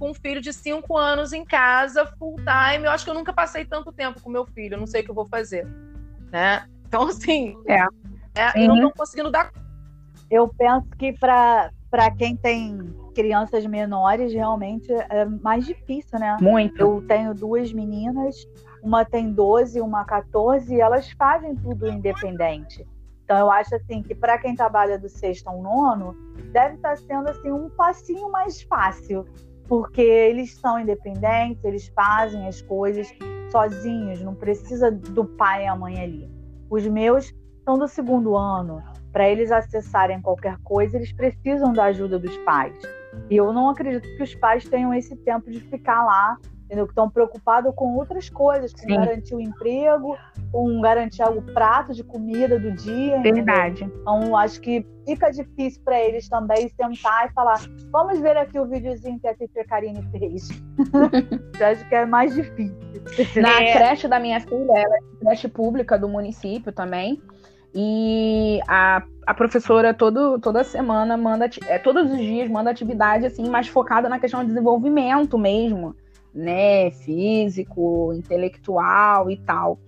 [0.00, 2.86] com um filho de cinco anos em casa, full time.
[2.86, 5.04] Eu acho que eu nunca passei tanto tempo com meu filho, eu não sei o
[5.04, 5.66] que eu vou fazer.
[6.32, 6.66] Né?
[6.88, 7.54] Então, assim,
[8.34, 8.58] É.
[8.58, 8.80] e não Uhum.
[8.88, 9.52] tô conseguindo dar
[10.30, 11.70] Eu penso que para
[12.16, 12.78] quem tem
[13.16, 16.36] crianças menores, realmente é mais difícil, né?
[16.40, 16.80] Muito.
[16.80, 18.36] Eu tenho duas meninas,
[18.80, 22.86] uma tem 12, uma 14, e elas fazem tudo independente.
[23.24, 26.14] Então eu acho assim que para quem trabalha do sexto ao nono,
[26.52, 29.26] deve estar sendo assim um passinho mais fácil,
[29.70, 33.06] porque eles são independentes, eles fazem as coisas
[33.52, 36.28] sozinhos, não precisa do pai e a mãe ali.
[36.68, 37.32] Os meus
[37.64, 42.74] são do segundo ano, para eles acessarem qualquer coisa, eles precisam da ajuda dos pais.
[43.30, 46.36] E eu não acredito que os pais tenham esse tempo de ficar lá,
[46.70, 46.86] entendeu?
[46.86, 48.94] Que estão preocupados com outras coisas, com Sim.
[48.94, 50.16] garantir o emprego,
[50.52, 53.16] com garantir o prato de comida do dia.
[53.16, 53.44] entendeu?
[53.44, 53.92] Verdade.
[54.00, 58.66] Então, acho que fica difícil para eles também sentar e falar: vamos ver aqui o
[58.66, 60.48] videozinho que a Tia Karine fez.
[61.58, 62.76] Eu acho que é mais difícil.
[63.42, 63.72] Na É.
[63.72, 67.20] creche da minha filha, ela é creche pública do município também.
[67.74, 73.48] E a, a professora todo, toda semana manda, é, todos os dias manda atividade assim,
[73.48, 75.94] mais focada na questão de desenvolvimento mesmo,
[76.34, 76.90] né?
[76.90, 79.78] Físico, intelectual e tal.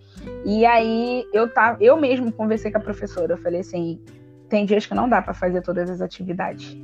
[0.44, 4.00] E aí eu tava, eu mesmo conversei com a professora, eu falei assim,
[4.48, 6.76] tem dias que não dá para fazer todas as atividades.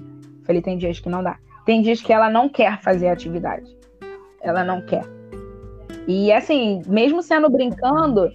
[0.44, 1.38] Falei, tem dias que não dá.
[1.66, 3.76] Tem dias que ela não quer fazer a atividade.
[4.40, 5.04] Ela não quer.
[6.06, 8.32] E assim, mesmo sendo brincando,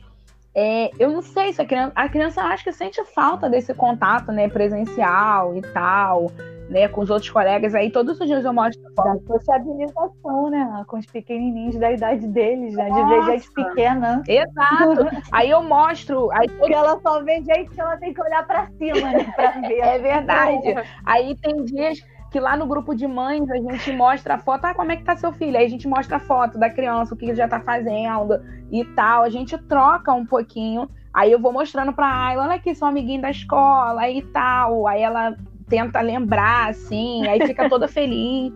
[0.54, 4.32] é, eu não sei se a criança, a criança acho que sente falta desse contato,
[4.32, 6.32] né, presencial e tal,
[6.74, 7.76] né, com os outros colegas.
[7.76, 10.84] Aí todos os dias eu mostro Da sociabilização, né?
[10.88, 12.90] Com os pequenininhos da idade deles, né?
[12.90, 14.24] De ver gente pequena.
[14.28, 15.08] Exato.
[15.32, 18.46] Aí eu mostro, aí todo- Porque ela só vê gente que ela tem que olhar
[18.46, 19.24] pra cima, né?
[19.36, 19.80] Pra ver.
[19.80, 20.76] é verdade.
[21.06, 22.00] Aí tem dias
[22.32, 25.04] que lá no grupo de mães a gente mostra a foto, ah, como é que
[25.04, 25.56] tá seu filho?
[25.56, 28.84] Aí a gente mostra a foto da criança, o que ele já tá fazendo e
[28.96, 29.22] tal.
[29.22, 30.90] A gente troca um pouquinho.
[31.14, 34.88] Aí eu vou mostrando pra Ayla, olha aqui, seu amiguinho da escola e tal.
[34.88, 38.52] Aí ela tenta lembrar, assim, aí fica toda feliz,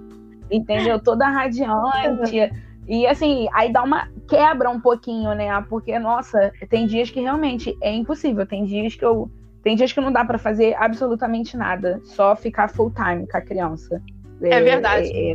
[0.51, 0.99] entendeu?
[0.99, 2.51] Toda radiante.
[2.87, 5.49] E assim, aí dá uma quebra um pouquinho, né?
[5.69, 8.45] Porque, nossa, tem dias que realmente é impossível.
[8.45, 9.29] Tem dias que eu
[9.63, 13.41] tem dias que não dá pra fazer absolutamente nada, só ficar full time com a
[13.41, 14.01] criança.
[14.41, 15.11] É verdade.
[15.13, 15.33] é-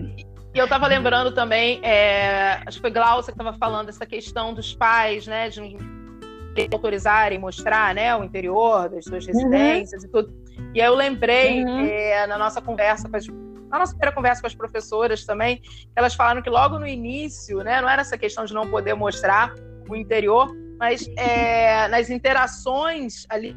[0.54, 4.54] E eu estava lembrando também, é, acho que foi Glaucia que estava falando essa questão
[4.54, 5.76] dos pais, né, de
[6.72, 10.32] autorizarem mostrar, né, o interior das suas residências e tudo.
[10.74, 11.86] E aí eu lembrei Uhum.
[11.86, 15.60] é, na nossa conversa com as, na nossa primeira conversa com as professoras também,
[15.96, 19.54] elas falaram que logo no início, né, não era essa questão de não poder mostrar
[19.88, 23.56] o interior, mas é, nas interações ali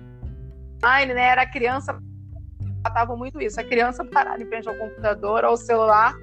[0.83, 1.97] online, né, era a criança
[2.83, 6.15] tratavam muito isso, a criança parada em frente ao computador ou ao celular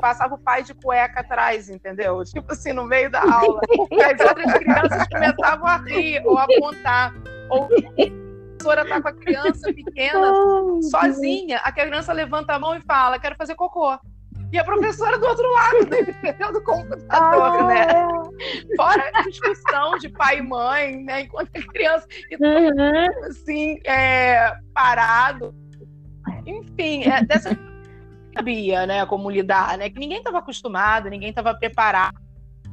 [0.00, 2.22] passava o pai de cueca atrás, entendeu?
[2.24, 3.60] Tipo assim, no meio da aula.
[3.90, 7.14] E as outras crianças começavam a rir ou a apontar.
[7.50, 7.68] Ou
[8.58, 10.32] professora tá com a criança pequena,
[10.90, 13.98] sozinha, a criança levanta a mão e fala, quero fazer cocô.
[14.50, 15.76] E a professora do outro lado,
[16.08, 16.52] entendeu?
[16.52, 17.86] Do computador, né?
[18.76, 21.22] Fora a discussão de pai e mãe, né?
[21.22, 23.26] Enquanto a criança e Uhum.
[23.26, 25.54] assim, é, parado.
[26.46, 27.50] Enfim, é, dessa
[28.34, 29.90] sabia, né, como lidar, né?
[29.90, 32.16] Que ninguém estava acostumado, ninguém estava preparado.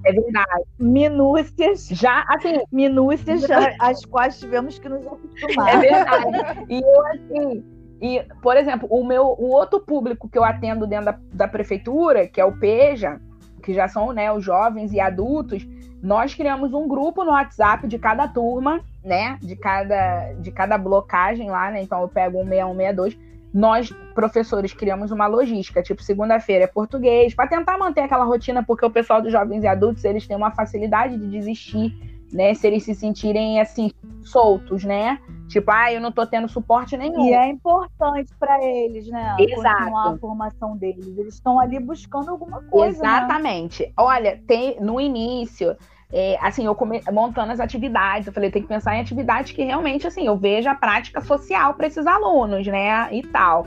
[0.05, 0.63] É verdade.
[0.79, 3.43] Minúcias, Já, assim, minúcias
[3.79, 5.79] às quais tivemos que nos é acostumar.
[5.81, 6.65] verdade.
[6.69, 7.63] E eu, assim,
[8.01, 12.27] e, por exemplo, o meu o outro público que eu atendo dentro da, da prefeitura,
[12.27, 13.19] que é o PEJA,
[13.63, 15.67] que já são né, os jovens e adultos,
[16.01, 19.39] nós criamos um grupo no WhatsApp de cada turma, né?
[19.41, 21.81] De cada, de cada blocagem lá, né?
[21.81, 23.17] Então eu pego um 6162.
[23.55, 28.85] Nós, professores, criamos uma logística, tipo, segunda-feira é português, para tentar manter aquela rotina, porque
[28.85, 31.95] o pessoal dos jovens e adultos, eles têm uma facilidade de desistir
[32.35, 32.53] né?
[32.53, 33.91] Se eles se sentirem assim
[34.23, 35.19] soltos, né?
[35.47, 37.25] Tipo, ah, eu não tô tendo suporte nenhum.
[37.25, 39.37] E é importante para eles, né?
[39.39, 39.77] Exato.
[39.77, 41.17] Continuar a formação deles.
[41.17, 43.01] Eles estão ali buscando alguma coisa.
[43.01, 43.07] Né?
[43.07, 43.83] Exatamente.
[43.83, 43.91] Né?
[43.95, 45.77] Olha, tem no início,
[46.11, 49.63] é, assim, eu come, montando as atividades, eu falei, tem que pensar em atividades que
[49.63, 53.09] realmente, assim, eu veja a prática social para esses alunos, né?
[53.11, 53.65] E tal.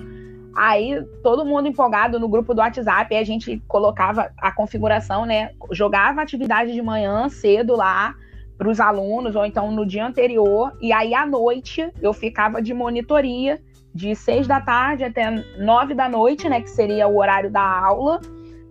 [0.57, 5.51] Aí todo mundo empolgado no grupo do WhatsApp, a gente colocava a configuração, né?
[5.71, 8.15] Jogava atividade de manhã cedo lá
[8.57, 12.75] para os alunos, ou então no dia anterior, e aí à noite eu ficava de
[12.75, 13.61] monitoria
[13.95, 18.21] de seis da tarde até nove da noite, né, que seria o horário da aula,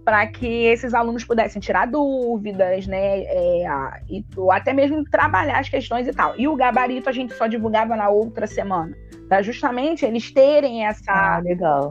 [0.08, 3.68] para que esses alunos pudessem tirar dúvidas, né, é,
[4.10, 6.34] e, ou até mesmo trabalhar as questões e tal.
[6.40, 8.96] E o gabarito a gente só divulgava na outra semana,
[9.28, 11.42] para justamente eles terem essa, ah,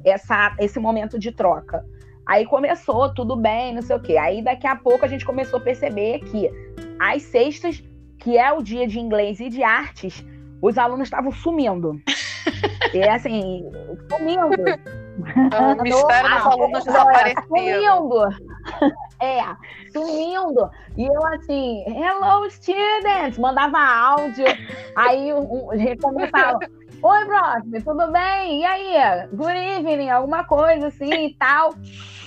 [0.03, 1.85] essa, esse momento de troca.
[2.25, 4.17] Aí começou, tudo bem, não sei o quê.
[4.17, 6.51] Aí daqui a pouco a gente começou a perceber que
[6.99, 7.85] às sextas,
[8.19, 10.25] que é o dia de inglês e de artes,
[10.63, 12.01] os alunos estavam sumindo.
[12.95, 13.63] e assim,
[14.09, 15.06] sumindo.
[15.19, 17.47] O mistério dos alunos desaparecidos.
[17.49, 18.29] Sumindo.
[19.21, 19.43] É,
[19.93, 20.71] sumindo.
[20.97, 24.45] E eu assim, hello students, mandava áudio,
[24.95, 26.59] aí um, recomeçava.
[27.09, 28.63] Oi, brother, tudo bem?
[28.63, 29.29] E aí?
[29.29, 31.73] Good evening, alguma coisa assim e tal.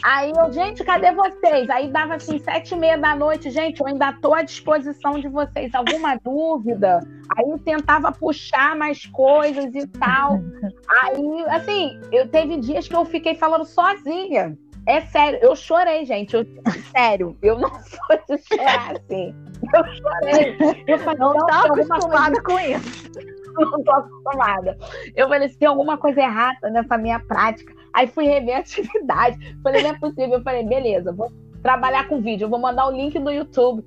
[0.01, 1.69] Aí eu, gente, cadê vocês?
[1.69, 5.27] Aí dava assim, sete e meia da noite, gente, eu ainda estou à disposição de
[5.27, 5.75] vocês.
[5.75, 7.01] Alguma dúvida?
[7.35, 10.39] Aí eu tentava puxar mais coisas e tal.
[11.01, 14.57] Aí, assim, eu teve dias que eu fiquei falando sozinha.
[14.85, 16.33] É sério, eu chorei, gente.
[16.37, 16.45] Eu,
[16.95, 19.35] sério, eu não sou de chorar assim.
[19.75, 20.57] Eu chorei.
[20.87, 23.11] Eu falei, não, não tá acostumada com isso.
[23.71, 24.77] Não tô acostumada.
[25.15, 27.73] Eu falei, se tem alguma coisa errada nessa minha prática.
[27.93, 29.57] Aí fui rever a atividade.
[29.63, 30.35] Falei, não é possível.
[30.35, 32.45] Eu falei, beleza, vou trabalhar com vídeo.
[32.45, 33.83] Eu vou mandar o link do YouTube.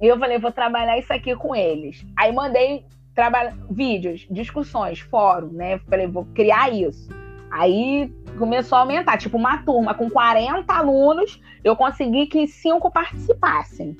[0.00, 2.04] E eu falei, vou trabalhar isso aqui com eles.
[2.16, 2.84] Aí mandei
[3.14, 5.78] trabalhar vídeos, discussões, fórum, né?
[5.88, 7.08] Falei, vou criar isso.
[7.50, 13.96] Aí começou a aumentar, tipo uma turma com 40 alunos, eu consegui que cinco participassem.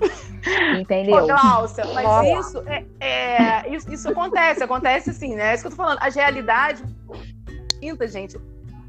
[0.80, 1.24] Entendeu?
[1.24, 5.50] Ô, Glaucia, mas isso, é, é, isso, isso acontece, acontece sim, né?
[5.50, 5.98] É isso que eu tô falando.
[6.00, 6.82] A realidade
[7.80, 8.38] quinta, gente,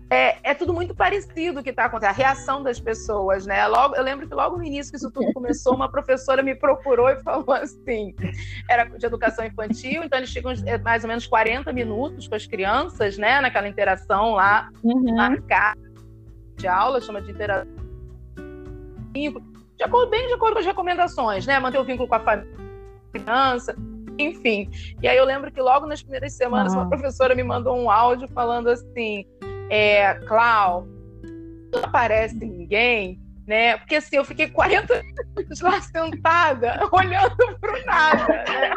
[0.09, 3.65] é, é, tudo muito parecido o que está acontecendo, a reação das pessoas, né?
[3.67, 7.07] Logo, eu lembro que logo no início que isso tudo começou, uma professora me procurou
[7.09, 8.13] e falou assim:
[8.69, 12.45] era de educação infantil, então eles ficam é, mais ou menos 40 minutos com as
[12.45, 13.39] crianças, né?
[13.39, 15.15] Naquela interação lá, uhum.
[15.15, 15.79] marcada
[16.57, 17.71] de aula, chama de interação.
[19.81, 21.57] De acordo, bem de acordo com as recomendações, né?
[21.57, 22.55] Manter o vínculo com a família,
[23.11, 23.75] criança
[24.19, 24.69] enfim.
[25.01, 28.27] E aí eu lembro que logo nas primeiras semanas, uma professora me mandou um áudio
[28.27, 29.25] falando assim:
[29.71, 30.85] é, Clau,
[31.73, 33.77] não aparece ninguém, né?
[33.77, 35.01] Porque assim, eu fiquei 40
[35.35, 38.71] minutos lá sentada, olhando pro nada, né?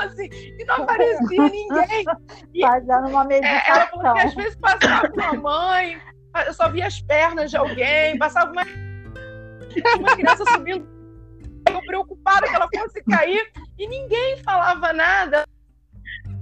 [0.00, 2.04] assim, e não aparecia ninguém.
[2.52, 3.58] E, Fazendo uma meditação.
[3.58, 5.98] É, ela falou que às vezes passava uma mãe,
[6.46, 8.64] eu só via as pernas de alguém, passava uma,
[9.98, 10.98] uma criança subindo
[11.86, 15.44] preocupada que ela fosse cair e ninguém falava nada.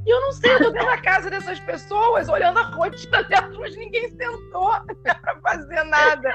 [0.04, 3.56] E eu não sei, eu tô dentro da casa dessas pessoas, olhando a rotina delas,
[3.56, 4.70] mas ninguém sentou
[5.02, 6.30] para fazer nada.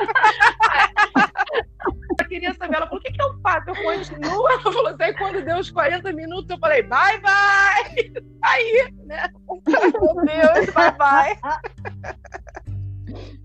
[2.20, 3.70] Eu queria saber, ela falou, o que, que eu faço?
[3.70, 4.50] Eu continuo?
[4.50, 8.14] Ela falou assim, quando deu os 40 minutos, eu falei, bye, bye!
[8.44, 9.30] Aí, né?
[9.48, 11.40] Meu Deus, bye, bye!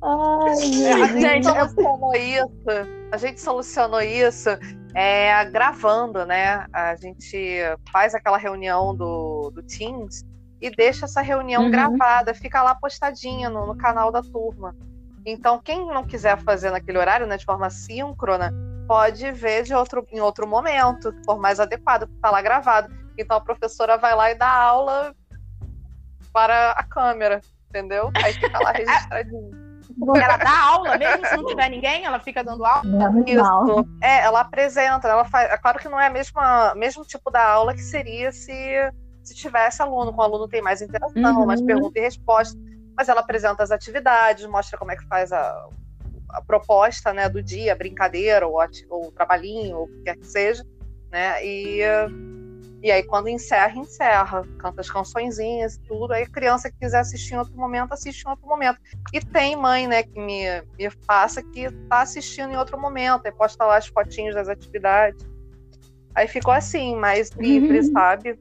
[0.02, 2.96] Ai, a gente solucionou isso.
[3.12, 4.50] A gente solucionou isso
[4.94, 6.66] é, gravando, né?
[6.72, 7.60] A gente
[7.92, 10.24] faz aquela reunião do, do Teams
[10.58, 11.70] e deixa essa reunião uhum.
[11.70, 14.74] gravada, fica lá postadinha no, no, canal da turma.
[15.26, 18.50] Então, quem não quiser fazer naquele horário, né, de forma síncrona,
[18.88, 22.90] pode ver de outro, em outro momento, for mais adequado, está lá gravado.
[23.18, 25.14] Então, a professora vai lá e dá aula
[26.32, 28.10] para a câmera, entendeu?
[28.14, 29.65] Aí fica lá registradinho.
[30.22, 32.84] Ela dá aula, mesmo se não tiver ninguém, ela fica dando aula.
[33.26, 33.88] Isso.
[34.02, 35.50] É, ela apresenta, ela faz.
[35.50, 38.92] É claro que não é a mesma mesmo tipo da aula que seria se,
[39.22, 41.46] se tivesse aluno, com o aluno tem mais interação, uhum.
[41.46, 42.58] mais pergunta e resposta.
[42.96, 45.68] Mas ela apresenta as atividades, mostra como é que faz a,
[46.30, 48.58] a proposta né, do dia, a brincadeira, ou,
[48.90, 50.62] ou o trabalhinho, ou o que quer que seja,
[51.10, 51.44] né?
[51.44, 51.80] E,
[52.86, 54.46] E aí, quando encerra, encerra.
[54.58, 56.12] Canta as cançõezinhas e tudo.
[56.12, 58.78] Aí, a criança que quiser assistir em outro momento, assiste em outro momento.
[59.12, 60.44] E tem mãe, né, que me,
[60.78, 63.26] me passa que tá assistindo em outro momento.
[63.26, 65.28] Aí posta lá as fotinhos das atividades.
[66.14, 67.92] Aí ficou assim, mais livre, uhum.
[67.92, 68.38] sabe?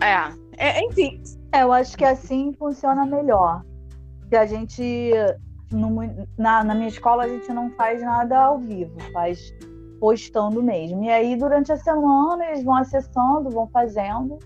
[0.00, 0.32] É.
[0.56, 0.82] é.
[0.82, 1.22] Enfim.
[1.52, 3.66] É, eu acho que assim funciona melhor.
[4.30, 5.12] Que a gente.
[5.70, 5.90] No,
[6.38, 9.52] na, na minha escola, a gente não faz nada ao vivo, faz
[10.00, 11.04] postando mesmo.
[11.04, 14.38] E aí, durante a semana, eles vão acessando, vão fazendo.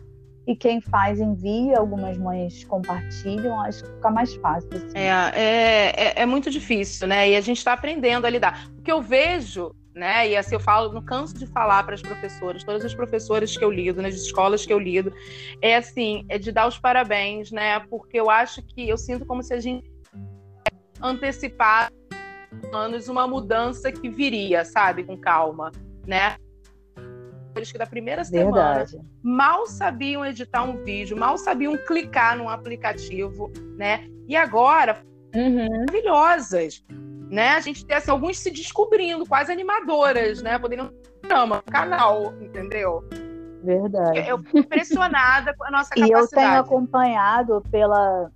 [0.46, 4.70] E quem faz envia, algumas mães compartilham, acho que fica mais fácil.
[4.72, 4.98] Assim.
[4.98, 7.30] É, é, é, é, muito difícil, né?
[7.30, 8.68] E a gente está aprendendo a lidar.
[8.76, 10.28] O que eu vejo, né?
[10.28, 13.62] E assim eu falo, não canso de falar para as professoras, todas as professoras que
[13.62, 15.12] eu lido, nas escolas que eu lido,
[15.61, 17.78] é assim, é de dar os parabéns, né?
[17.88, 19.88] Porque eu acho que eu sinto como se a gente
[21.03, 21.90] antecipar
[22.72, 25.70] anos uma mudança que viria, sabe, com calma,
[26.07, 26.36] né?
[27.57, 29.01] Eles que da primeira semana Verdade.
[29.22, 34.07] mal sabiam editar um vídeo, mal sabiam clicar num aplicativo, né?
[34.28, 35.03] E agora,
[35.34, 35.68] uhum.
[35.68, 36.84] maravilhosas,
[37.28, 37.51] né?
[37.51, 40.59] A gente tem assim, alguns se descobrindo, quase animadoras, né?
[40.59, 40.92] Poderiam
[41.26, 43.05] chamar canal, entendeu?
[43.62, 44.18] Verdade.
[44.20, 46.20] Eu, eu fico impressionada com a nossa capacidade.
[46.20, 48.30] E eu tenho acompanhado pela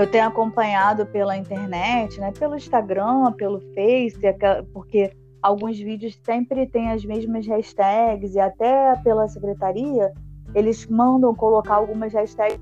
[0.00, 4.18] eu tenho acompanhado pela internet, né, pelo Instagram, pelo Face,
[4.72, 10.10] porque alguns vídeos sempre têm as mesmas hashtags e até pela secretaria
[10.54, 12.58] eles mandam colocar algumas hashtags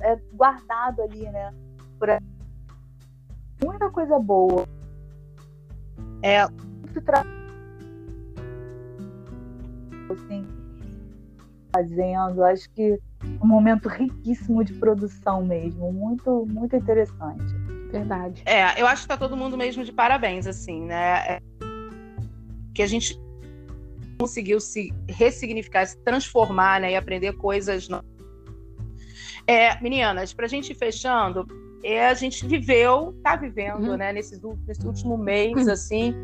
[0.00, 1.54] é, guardado ali, né?
[3.64, 4.66] Muita coisa boa.
[6.22, 7.24] É muito tra...
[10.10, 10.46] assim,
[11.72, 13.00] fazendo, acho que
[13.42, 17.44] um momento riquíssimo de produção mesmo, muito, muito interessante.
[17.90, 18.42] Verdade.
[18.44, 21.18] É, eu acho que tá todo mundo mesmo de parabéns, assim, né?
[21.28, 21.42] É...
[22.74, 23.20] Que a gente
[24.18, 26.92] conseguiu se ressignificar, se transformar, né?
[26.92, 28.06] E aprender coisas novas.
[29.46, 31.46] É, meninas, pra gente ir fechando,
[31.84, 33.96] é, a gente viveu, tá vivendo, uhum.
[33.96, 36.14] né, nesse, nesse último mês, assim,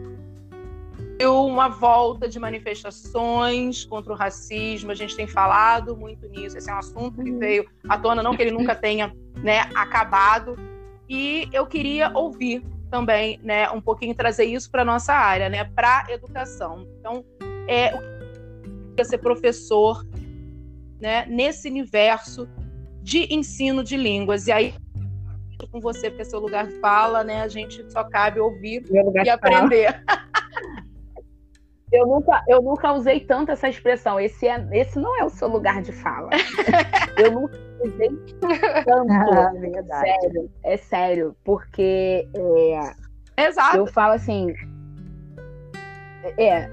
[1.26, 4.90] uma volta de manifestações contra o racismo.
[4.90, 6.56] A gente tem falado muito nisso.
[6.56, 7.38] Esse é um assunto que uhum.
[7.38, 10.56] veio à tona, não que ele nunca tenha né, acabado.
[11.08, 16.06] E eu queria ouvir também, né, um pouquinho trazer isso para nossa área, né, para
[16.08, 16.86] educação.
[16.98, 17.24] Então,
[17.68, 20.04] é o que é ser professor,
[21.00, 22.48] né, nesse universo
[23.02, 24.46] de ensino de línguas.
[24.46, 24.74] E aí
[25.70, 27.42] com você, porque é seu lugar de fala, né?
[27.42, 28.82] A gente só cabe ouvir
[29.24, 30.02] e aprender.
[31.92, 34.20] Eu nunca, eu nunca usei tanto essa expressão.
[34.20, 36.30] Esse, é, esse não é o seu lugar de fala.
[37.18, 38.08] eu nunca usei
[38.84, 39.12] tanto.
[39.12, 40.08] Ah, verdade.
[40.08, 41.36] Sério, é sério.
[41.44, 42.28] Porque
[43.36, 43.76] é, Exato.
[43.76, 44.54] eu falo assim.
[46.38, 46.70] É.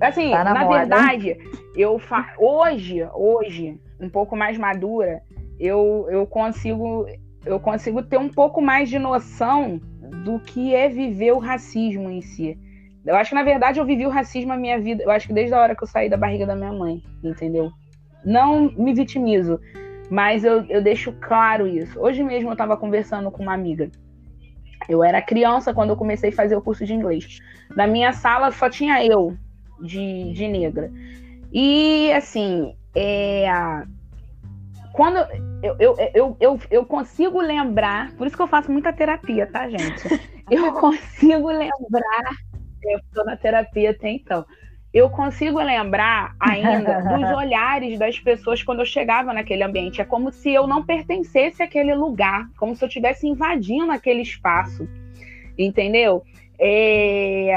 [0.00, 1.38] Assim, tá na, na verdade,
[1.74, 2.34] eu fa...
[2.38, 5.22] hoje, hoje, um pouco mais madura,
[5.58, 7.06] eu, eu consigo
[7.46, 9.80] eu consigo ter um pouco mais de noção
[10.24, 12.58] do que é viver o racismo em si.
[13.08, 15.02] Eu acho que, na verdade, eu vivi o racismo a minha vida.
[15.02, 17.72] Eu acho que desde a hora que eu saí da barriga da minha mãe, entendeu?
[18.22, 19.58] Não me vitimizo,
[20.10, 21.98] mas eu, eu deixo claro isso.
[21.98, 23.90] Hoje mesmo eu estava conversando com uma amiga.
[24.88, 27.38] Eu era criança quando eu comecei a fazer o curso de inglês.
[27.74, 29.34] Na minha sala só tinha eu
[29.80, 30.92] de, de negra.
[31.50, 33.46] E, assim, é,
[34.92, 35.16] quando
[35.62, 39.66] eu, eu, eu, eu, eu consigo lembrar, por isso que eu faço muita terapia, tá,
[39.68, 40.02] gente?
[40.50, 42.30] Eu consigo lembrar
[42.82, 44.44] eu estou na terapia até então.
[44.92, 50.00] Eu consigo lembrar ainda dos olhares das pessoas quando eu chegava naquele ambiente.
[50.00, 54.88] É como se eu não pertencesse àquele lugar, como se eu estivesse invadindo aquele espaço.
[55.58, 56.22] Entendeu?
[56.58, 57.52] É...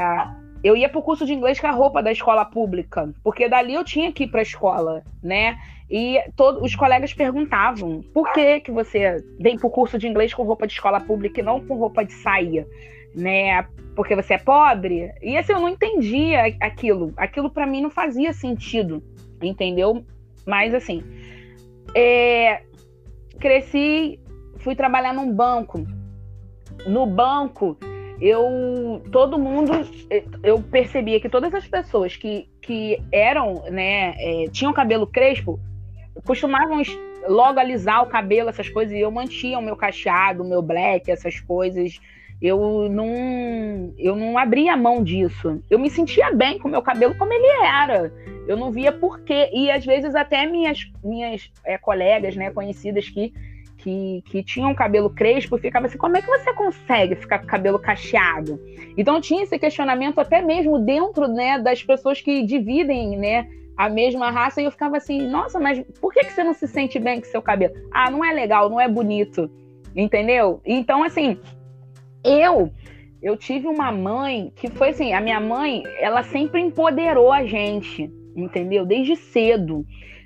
[0.64, 3.74] Eu ia para o curso de inglês com a roupa da escola pública, porque dali
[3.74, 5.58] eu tinha que ir para a escola, né?
[5.90, 10.34] E todos os colegas perguntavam: por que, que você vem para o curso de inglês
[10.34, 12.68] com roupa de escola pública e não com roupa de saia?
[13.16, 13.66] Né?
[13.96, 15.12] Porque você é pobre.
[15.22, 17.14] E assim, eu não entendia aquilo.
[17.18, 19.04] Aquilo para mim não fazia sentido,
[19.42, 20.04] entendeu?
[20.46, 21.04] Mas assim,
[21.96, 22.64] é...
[23.40, 24.20] cresci,
[24.58, 25.86] fui trabalhar num banco.
[26.88, 27.78] No banco,
[28.22, 29.72] eu todo mundo
[30.44, 35.60] eu percebia que todas as pessoas que, que eram né é, tinham cabelo crespo
[36.26, 36.84] costumavam
[37.28, 41.10] logo alisar o cabelo essas coisas e eu mantinha o meu cacheado o meu black
[41.10, 42.00] essas coisas
[42.42, 45.62] eu não, eu não abria mão disso.
[45.70, 48.12] Eu me sentia bem com o meu cabelo como ele era.
[48.48, 49.50] Eu não via porquê.
[49.54, 53.32] E às vezes até minhas, minhas é, colegas, né, conhecidas que,
[53.78, 57.78] que, que tinham cabelo crespo ficava assim: como é que você consegue ficar com cabelo
[57.78, 58.60] cacheado?
[58.98, 64.32] Então tinha esse questionamento até mesmo dentro né, das pessoas que dividem né, a mesma
[64.32, 67.20] raça, e eu ficava assim: nossa, mas por que, que você não se sente bem
[67.20, 67.76] com seu cabelo?
[67.92, 69.48] Ah, não é legal, não é bonito,
[69.96, 70.60] entendeu?
[70.66, 71.40] Então, assim,
[72.24, 72.72] eu.
[73.22, 78.12] Eu tive uma mãe que foi assim, a minha mãe, ela sempre empoderou a gente,
[78.36, 78.86] entendeu?
[78.86, 79.86] Desde cedo.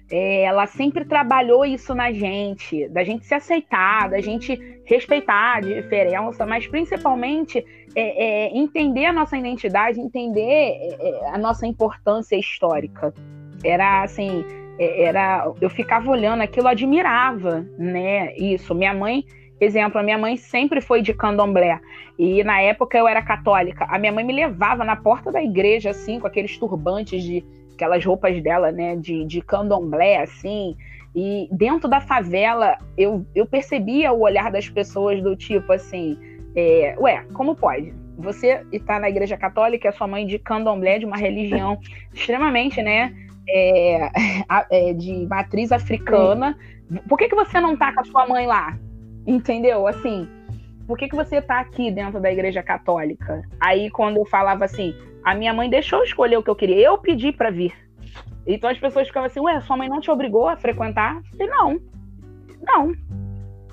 [0.09, 5.61] É, ela sempre trabalhou isso na gente, da gente se aceitar, da gente respeitar a
[5.61, 7.65] diferença, mas principalmente
[7.95, 13.13] é, é, entender a nossa identidade, entender é, é, a nossa importância histórica.
[13.63, 14.45] Era assim,
[14.77, 18.35] é, era, eu ficava olhando aquilo, admirava, né?
[18.35, 18.75] Isso.
[18.75, 19.23] Minha mãe,
[19.63, 21.79] exemplo, a minha mãe sempre foi de candomblé
[22.17, 23.85] e na época eu era católica.
[23.89, 27.43] A minha mãe me levava na porta da igreja assim, com aqueles turbantes de
[27.73, 30.75] aquelas roupas dela, né, de, de candomblé, assim.
[31.15, 36.17] E dentro da favela, eu, eu percebia o olhar das pessoas do tipo assim:
[36.55, 37.93] é, ué, como pode?
[38.17, 41.77] Você está na igreja católica, é sua mãe de candomblé, de uma religião
[42.13, 43.13] extremamente, né,
[43.47, 44.09] é,
[44.89, 46.57] é, de matriz africana.
[47.07, 48.77] Por que, que você não tá com a sua mãe lá?
[49.25, 49.87] Entendeu?
[49.87, 50.27] Assim,
[50.87, 53.41] por que, que você tá aqui dentro da igreja católica?
[53.59, 56.79] Aí, quando eu falava assim, a minha mãe deixou eu escolher o que eu queria.
[56.79, 57.73] Eu pedi para vir.
[58.45, 61.21] Então as pessoas ficavam assim, ué, sua mãe não te obrigou a frequentar?
[61.31, 61.79] Falei, não.
[62.61, 62.93] Não.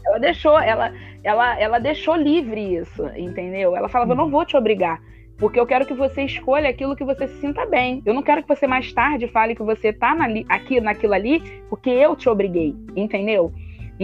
[0.07, 0.92] Ela deixou, ela,
[1.22, 3.76] ela, ela deixou livre isso, entendeu?
[3.76, 5.00] Ela falava, eu não vou te obrigar.
[5.36, 8.03] Porque eu quero que você escolha aquilo que você se sinta bem.
[8.07, 11.40] Eu não quero que você mais tarde fale que você tá na, aqui naquilo ali,
[11.68, 13.53] porque eu te obriguei, entendeu?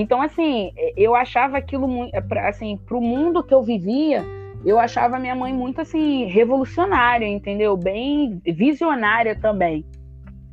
[0.00, 1.88] Então, assim, eu achava aquilo,
[2.46, 4.24] assim, pro mundo que eu vivia,
[4.64, 7.76] eu achava minha mãe muito assim revolucionária, entendeu?
[7.76, 9.84] Bem visionária também.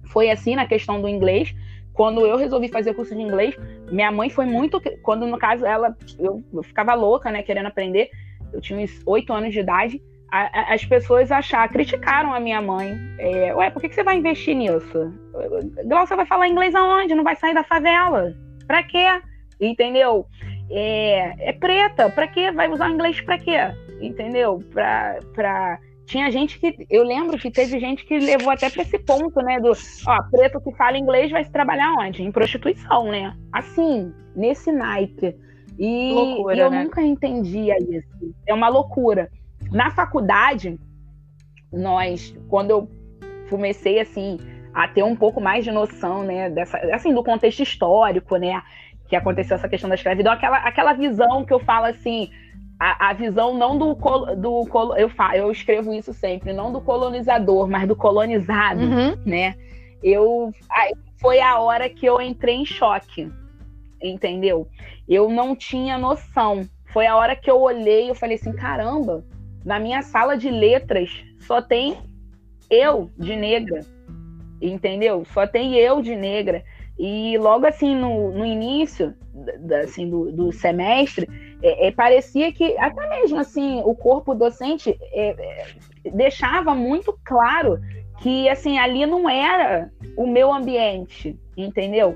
[0.07, 1.53] Foi assim na questão do inglês.
[1.93, 3.55] Quando eu resolvi fazer curso de inglês,
[3.91, 4.81] minha mãe foi muito.
[5.03, 8.09] Quando no caso ela, eu, eu ficava louca, né, querendo aprender.
[8.51, 10.01] Eu tinha uns oito anos de idade.
[10.31, 12.97] A, a, as pessoas acharam, criticaram a minha mãe.
[13.19, 15.13] É, Ué, por que, que você vai investir nisso?
[15.85, 17.13] Glaucia vai falar inglês aonde?
[17.13, 18.33] Não vai sair da favela?
[18.65, 19.05] Pra quê?
[19.59, 20.25] Entendeu?
[20.69, 22.51] É, é preta, pra quê?
[22.51, 23.57] Vai usar inglês pra quê?
[24.01, 24.63] entendeu?
[24.71, 25.79] Pra, pra...
[26.05, 26.85] Tinha gente que.
[26.89, 29.59] Eu lembro que teve gente que levou até pra esse ponto, né?
[29.59, 29.71] Do
[30.07, 32.21] ó, preto que fala inglês vai se trabalhar onde?
[32.21, 33.35] Em prostituição, né?
[33.51, 35.35] Assim, nesse naipe.
[35.79, 36.83] E, loucura, e eu né?
[36.83, 38.35] nunca entendia isso.
[38.47, 39.31] É uma loucura.
[39.71, 40.79] Na faculdade,
[41.73, 42.89] nós, quando eu
[43.49, 44.37] comecei assim
[44.75, 48.61] a ter um pouco mais de noção, né, dessa, assim, do contexto histórico, né,
[49.07, 52.29] que aconteceu essa questão da escravidão, aquela, aquela visão que eu falo assim,
[52.79, 53.93] a, a, visão não do,
[54.35, 59.17] do eu, eu escrevo isso sempre, não do colonizador, mas do colonizado, uhum.
[59.25, 59.55] né?
[60.03, 63.31] Eu aí foi a hora que eu entrei em choque,
[64.01, 64.67] entendeu?
[65.07, 66.67] Eu não tinha noção.
[66.91, 69.23] Foi a hora que eu olhei e falei assim, caramba,
[69.63, 71.97] na minha sala de letras só tem
[72.69, 73.81] eu de negra,
[74.61, 75.25] entendeu?
[75.33, 76.63] Só tem eu de negra.
[76.97, 79.13] E logo assim, no, no início
[79.83, 81.27] assim, do, do semestre,
[81.61, 87.79] é, é, parecia que até mesmo assim o corpo docente é, é, deixava muito claro
[88.21, 92.15] que assim ali não era o meu ambiente, entendeu?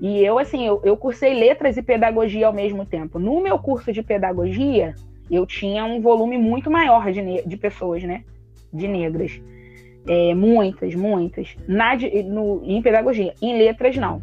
[0.00, 3.18] E eu assim eu, eu cursei letras e pedagogia ao mesmo tempo.
[3.18, 4.94] No meu curso de pedagogia
[5.30, 8.24] eu tinha um volume muito maior de, de pessoas, né?
[8.72, 9.40] De negras.
[10.06, 11.56] É, muitas, muitas.
[11.68, 11.94] Na,
[12.24, 13.34] no, em pedagogia.
[13.40, 14.22] Em letras, não.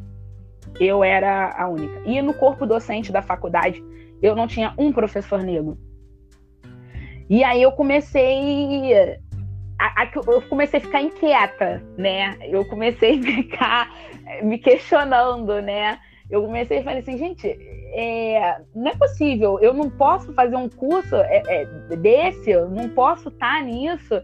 [0.79, 2.01] Eu era a única.
[2.05, 3.83] E no corpo docente da faculdade,
[4.21, 5.77] eu não tinha um professor negro.
[7.29, 8.93] E aí eu comecei
[9.79, 12.37] a, a, eu comecei a ficar inquieta, né?
[12.41, 13.95] Eu comecei a ficar
[14.41, 15.99] me questionando, né?
[16.29, 17.47] Eu comecei a falar assim, gente,
[17.93, 21.65] é, não é possível, eu não posso fazer um curso é, é,
[21.95, 24.21] desse, eu não posso estar nisso.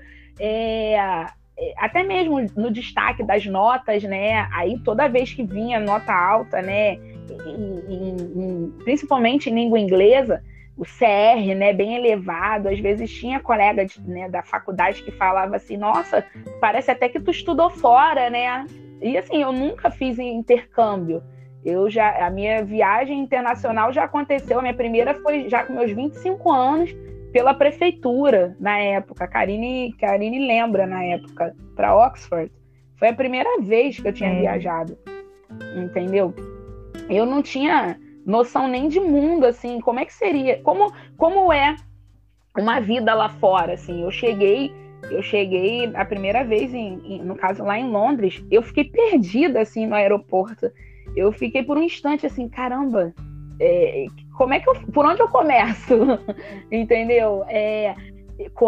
[1.57, 4.47] É, até mesmo no destaque das notas, né?
[4.53, 6.97] Aí toda vez que vinha nota alta, né?
[8.83, 10.43] principalmente em língua inglesa,
[10.77, 15.55] o CR, né, bem elevado, às vezes tinha colega de, né, da faculdade que falava
[15.55, 16.25] assim, nossa,
[16.59, 18.65] parece até que tu estudou fora, né?
[19.01, 21.21] E assim, eu nunca fiz intercâmbio.
[21.63, 25.91] Eu já, a minha viagem internacional já aconteceu, a minha primeira foi já com meus
[25.91, 26.93] 25 anos,
[27.33, 29.25] pela prefeitura na época.
[29.25, 32.51] A Karine, Karine lembra na época, para Oxford.
[32.97, 34.39] Foi a primeira vez que eu tinha é.
[34.41, 34.95] viajado.
[35.75, 36.33] Entendeu?
[37.09, 41.75] Eu não tinha noção nem de mundo, assim, como é que seria, como, como é
[42.57, 44.03] uma vida lá fora, assim.
[44.03, 44.71] Eu cheguei,
[45.09, 49.59] eu cheguei a primeira vez, em, em, no caso lá em Londres, eu fiquei perdida,
[49.59, 50.71] assim, no aeroporto.
[51.15, 53.13] Eu fiquei por um instante, assim, caramba,
[53.59, 55.95] é, como é que eu, por onde eu começo?
[56.71, 57.45] Entendeu?
[57.47, 57.95] É,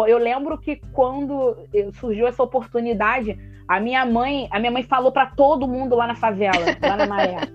[0.08, 1.56] eu lembro que quando
[1.94, 3.38] surgiu essa oportunidade,
[3.68, 7.06] a minha mãe, a minha mãe falou para todo mundo lá na favela, lá na
[7.06, 7.36] Maré.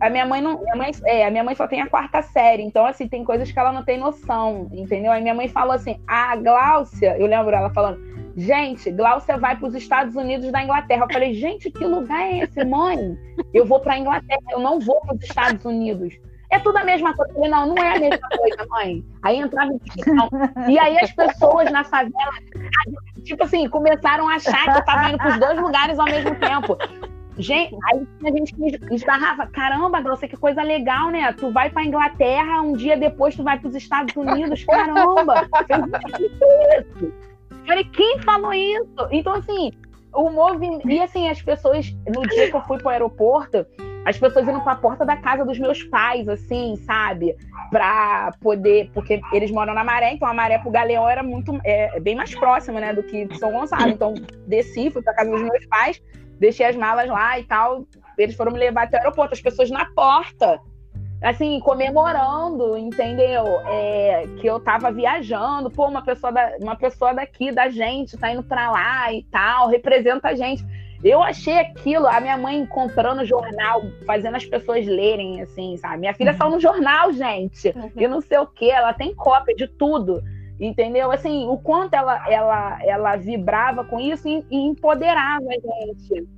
[0.00, 2.62] a minha mãe não, minha mãe, é, a minha mãe só tem a quarta série,
[2.62, 5.10] então assim, tem coisas que ela não tem noção, entendeu?
[5.10, 7.98] Aí minha mãe falou assim: "A Gláucia, eu lembro ela falando:
[8.36, 11.04] Gente, Gláucia vai para os Estados Unidos da Inglaterra.
[11.04, 13.18] Eu falei, gente, que lugar é esse, mãe?
[13.52, 16.14] Eu vou para a Inglaterra, eu não vou para os Estados Unidos.
[16.50, 17.30] É tudo a mesma coisa.
[17.30, 19.04] Eu falei, não, não é a mesma coisa, mãe.
[19.22, 20.28] Aí entrava discussão.
[20.68, 22.32] E aí as pessoas na favela,
[23.22, 26.34] tipo assim, começaram a achar que eu estava indo para os dois lugares ao mesmo
[26.36, 26.78] tempo.
[27.38, 28.54] Gente, aí a gente
[28.90, 31.32] esbarrava, caramba, Glaucia, que coisa legal, né?
[31.32, 35.48] Tu vai pra Inglaterra, um dia depois tu vai pros Estados Unidos, caramba!
[35.68, 37.12] Eu,
[37.68, 39.08] Falei, quem falou isso?
[39.10, 39.70] Então, assim,
[40.14, 40.88] o movimento.
[40.88, 43.66] E assim, as pessoas, no dia que eu fui pro aeroporto,
[44.06, 47.36] as pessoas iam pra porta da casa dos meus pais, assim, sabe?
[47.70, 48.90] Pra poder.
[48.94, 51.58] Porque eles moram na Maré, então a Maré pro Galeão era muito.
[51.62, 53.90] É, bem mais próxima, né, do que São Gonçalo.
[53.90, 54.14] Então,
[54.46, 56.02] desci, fui pra casa dos meus pais,
[56.40, 57.86] deixei as malas lá e tal.
[58.16, 60.58] Eles foram me levar até o aeroporto, as pessoas na porta
[61.22, 63.44] assim, comemorando, entendeu?
[63.66, 68.30] É, que eu tava viajando, pô, uma pessoa, da, uma pessoa daqui, da gente, tá
[68.30, 70.64] indo pra lá e tal, representa a gente.
[71.02, 75.98] Eu achei aquilo, a minha mãe comprando jornal, fazendo as pessoas lerem, assim, sabe?
[75.98, 76.38] Minha filha uhum.
[76.38, 77.90] saiu no jornal, gente, uhum.
[77.96, 80.22] e não sei o quê, ela tem cópia de tudo,
[80.58, 81.10] entendeu?
[81.10, 86.37] Assim, o quanto ela, ela, ela vibrava com isso e, e empoderava a gente.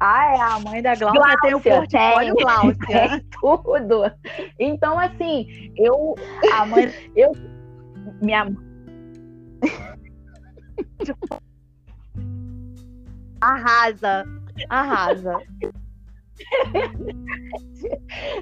[0.00, 3.08] Ah, é, a mãe da Glaucia, Glaucia tem o portfólio tem, Glaucia.
[3.08, 4.10] Tem tudo.
[4.58, 6.14] Então, assim, eu...
[6.54, 6.90] A mãe...
[7.14, 7.32] Eu...
[8.22, 8.50] Minha...
[13.42, 14.24] Arrasa.
[14.70, 15.36] Arrasa.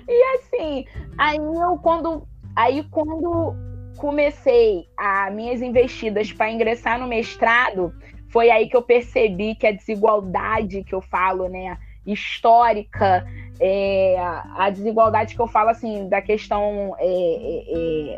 [0.09, 0.87] e assim,
[1.19, 2.27] aí eu quando...
[2.55, 3.55] Aí quando
[3.99, 7.93] comecei as minhas investidas para ingressar no mestrado,
[8.39, 11.77] foi aí que eu percebi que a desigualdade que eu falo, né,
[12.07, 13.27] histórica,
[13.59, 14.17] é,
[14.55, 17.65] a desigualdade que eu falo assim da questão é, é,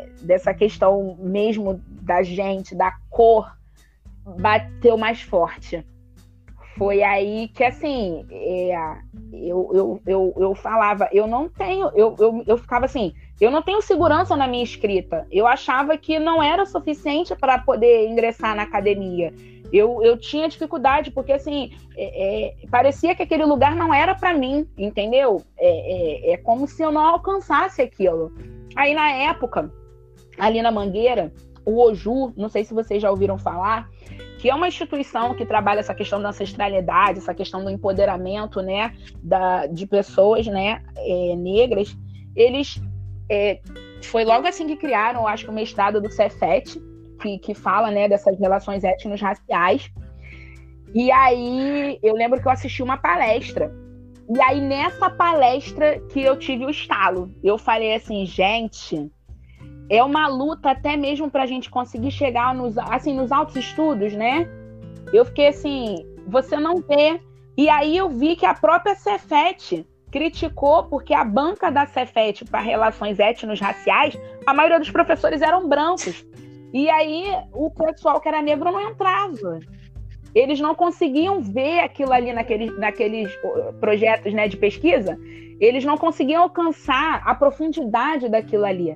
[0.03, 3.51] é, dessa questão mesmo da gente, da cor,
[4.37, 5.83] bateu mais forte.
[6.77, 8.75] Foi aí que assim é,
[9.33, 13.63] eu, eu, eu, eu falava, eu não tenho, eu, eu, eu ficava assim, eu não
[13.63, 15.25] tenho segurança na minha escrita.
[15.31, 19.33] Eu achava que não era suficiente para poder ingressar na academia
[19.71, 24.33] eu, eu tinha dificuldade, porque assim, é, é, parecia que aquele lugar não era para
[24.33, 25.41] mim, entendeu?
[25.57, 28.31] É, é, é, como se eu não alcançasse aquilo.
[28.75, 29.71] Aí na época,
[30.37, 31.33] ali na Mangueira,
[31.65, 33.89] o Oju, não sei se vocês já ouviram falar,
[34.39, 38.93] que é uma instituição que trabalha essa questão da ancestralidade, essa questão do empoderamento, né,
[39.21, 41.95] da, de pessoas, né, é, negras.
[42.35, 42.81] Eles
[43.29, 43.59] é,
[44.03, 46.81] foi logo assim que criaram, acho que o mestrado do Cefet,
[47.21, 49.89] que, que fala né, dessas relações étnico-raciais.
[50.93, 53.71] E aí eu lembro que eu assisti uma palestra.
[54.33, 59.11] E aí, nessa palestra que eu tive o estalo, eu falei assim, gente,
[59.89, 64.13] é uma luta até mesmo para a gente conseguir chegar nos, assim, nos altos estudos,
[64.13, 64.47] né?
[65.11, 65.97] Eu fiquei assim,
[66.27, 67.19] você não vê.
[67.57, 72.61] E aí eu vi que a própria Cefet criticou porque a banca da Cefet para
[72.61, 76.25] relações étnico-raciais, a maioria dos professores eram brancos.
[76.73, 79.59] E aí o pessoal que era negro não entrava.
[80.33, 83.31] Eles não conseguiam ver aquilo ali naqueles, naqueles
[83.79, 85.19] projetos né, de pesquisa,
[85.59, 88.93] eles não conseguiam alcançar a profundidade daquilo ali.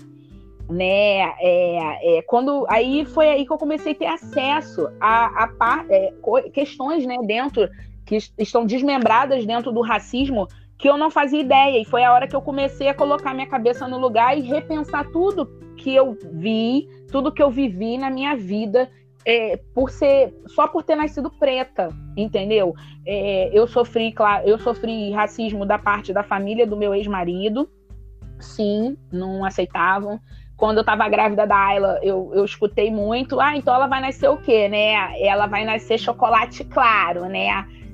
[0.70, 1.20] Né?
[1.40, 6.14] É, é, quando aí foi aí que eu comecei a ter acesso a, a é,
[6.54, 7.70] questões né, dentro
[8.06, 10.48] que estão desmembradas dentro do racismo
[10.78, 11.80] que eu não fazia ideia.
[11.80, 15.06] E foi a hora que eu comecei a colocar minha cabeça no lugar e repensar
[15.12, 18.90] tudo que eu vi, tudo que eu vivi na minha vida
[19.26, 22.74] é, por ser só por ter nascido preta, entendeu?
[23.06, 27.68] É, eu sofri, claro, eu sofri racismo da parte da família do meu ex-marido,
[28.40, 30.20] sim, não aceitavam.
[30.56, 34.30] Quando eu estava grávida da Ayla, eu, eu escutei muito, ah, então ela vai nascer
[34.30, 35.20] o quê, né?
[35.22, 37.50] Ela vai nascer chocolate claro, né?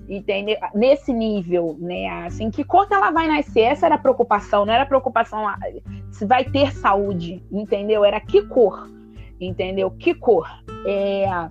[0.07, 0.57] Entendeu?
[0.73, 2.07] Nesse nível, né?
[2.25, 3.61] Assim, que que ela vai nascer?
[3.61, 5.57] Essa era a preocupação, não era a preocupação ah,
[6.11, 8.03] se vai ter saúde, entendeu?
[8.03, 8.89] Era que cor,
[9.39, 9.91] entendeu?
[9.91, 10.47] Que cor.
[10.85, 11.49] É...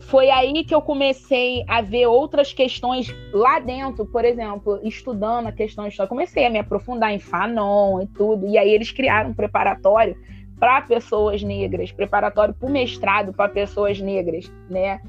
[0.00, 5.52] Foi aí que eu comecei a ver outras questões lá dentro, por exemplo, estudando a
[5.52, 6.08] questão histórica.
[6.08, 10.16] Comecei a me aprofundar em Fanon e tudo, e aí eles criaram um preparatório
[10.58, 15.00] para pessoas negras, preparatório para o mestrado para pessoas negras, né?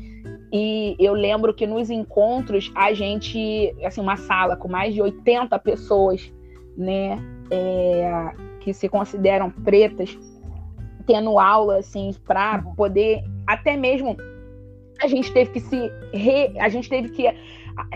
[0.51, 5.57] E eu lembro que nos encontros a gente, assim, uma sala com mais de 80
[5.59, 6.31] pessoas,
[6.77, 7.17] né,
[7.49, 10.17] é, que se consideram pretas,
[11.05, 14.17] tendo aula, assim, para poder, até mesmo,
[15.01, 17.33] a gente teve que se, re, a gente teve que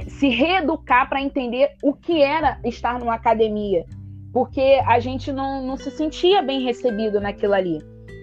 [0.08, 3.86] se reeducar para entender o que era estar numa academia,
[4.32, 7.80] porque a gente não, não se sentia bem recebido naquilo ali,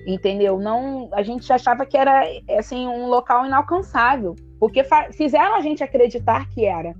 [0.07, 0.59] entendeu?
[0.59, 2.24] Não, a gente achava que era
[2.59, 6.94] assim um local inalcançável, porque fizeram a gente acreditar que era,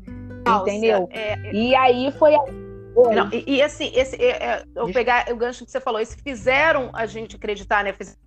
[0.61, 1.09] entendeu?
[1.11, 1.55] É, é...
[1.55, 2.35] E aí foi
[2.95, 6.17] não, e, e, assim, esse, é, é, eu pegar o gancho que você falou, esse
[6.23, 7.93] fizeram a gente acreditar, né?
[7.93, 8.21] Fizeram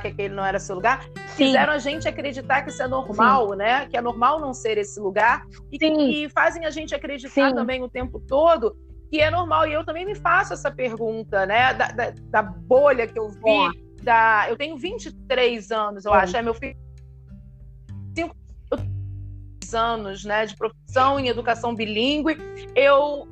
[0.00, 1.46] que aquele não era seu lugar, Sim.
[1.46, 3.56] fizeram a gente acreditar que isso é normal, Sim.
[3.56, 3.86] né?
[3.86, 7.54] Que é normal não ser esse lugar e que fazem a gente acreditar Sim.
[7.54, 8.76] também o tempo todo
[9.12, 9.68] que é normal.
[9.68, 11.74] E eu também me faço essa pergunta, né?
[11.74, 14.02] Da, da, da bolha que eu vi.
[14.02, 16.34] Da, eu tenho 23 anos, eu acho.
[16.34, 16.74] É meu filho.
[18.16, 18.34] Cinco
[19.74, 22.38] anos né, de profissão em educação bilíngue.
[22.74, 23.28] Eu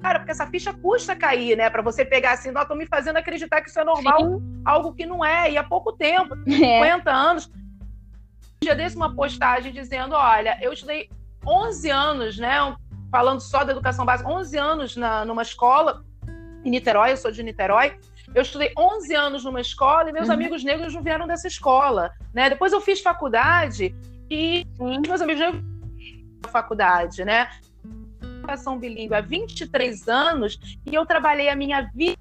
[0.00, 1.70] Cara, porque essa ficha custa cair, né?
[1.70, 4.62] Para você pegar assim, não, tô me fazendo acreditar que isso é normal, Sim.
[4.64, 6.84] algo que não é, e há pouco tempo, é.
[6.84, 7.46] 50 anos.
[7.46, 11.08] Um dia desse uma postagem dizendo: olha, eu estudei
[11.44, 12.76] 11 anos, né?
[13.16, 16.04] Falando só da educação básica, 11 anos na, numa escola
[16.62, 17.98] em Niterói, eu sou de Niterói.
[18.34, 20.34] Eu estudei 11 anos numa escola e meus uhum.
[20.34, 22.50] amigos negros não vieram dessa escola, né?
[22.50, 23.96] Depois eu fiz faculdade
[24.30, 25.64] e meus amigos negros
[26.50, 27.48] faculdade, né?
[28.20, 32.18] educação bilíngue há 23 anos e eu trabalhei a minha vida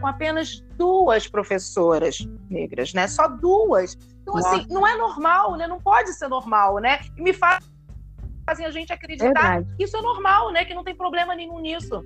[0.00, 2.18] com apenas duas professoras
[2.50, 3.06] negras, né?
[3.06, 3.96] Só duas.
[4.22, 4.60] Então, assim, Nossa.
[4.62, 5.68] assim, não é normal, né?
[5.68, 6.98] Não pode ser normal, né?
[7.16, 7.64] E me faz,
[8.46, 9.76] fazem a gente acreditar Verdade.
[9.76, 10.64] que isso é normal, né?
[10.64, 12.04] Que não tem problema nenhum nisso.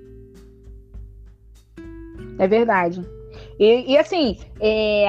[2.37, 3.01] É verdade.
[3.59, 5.05] E, e assim, é,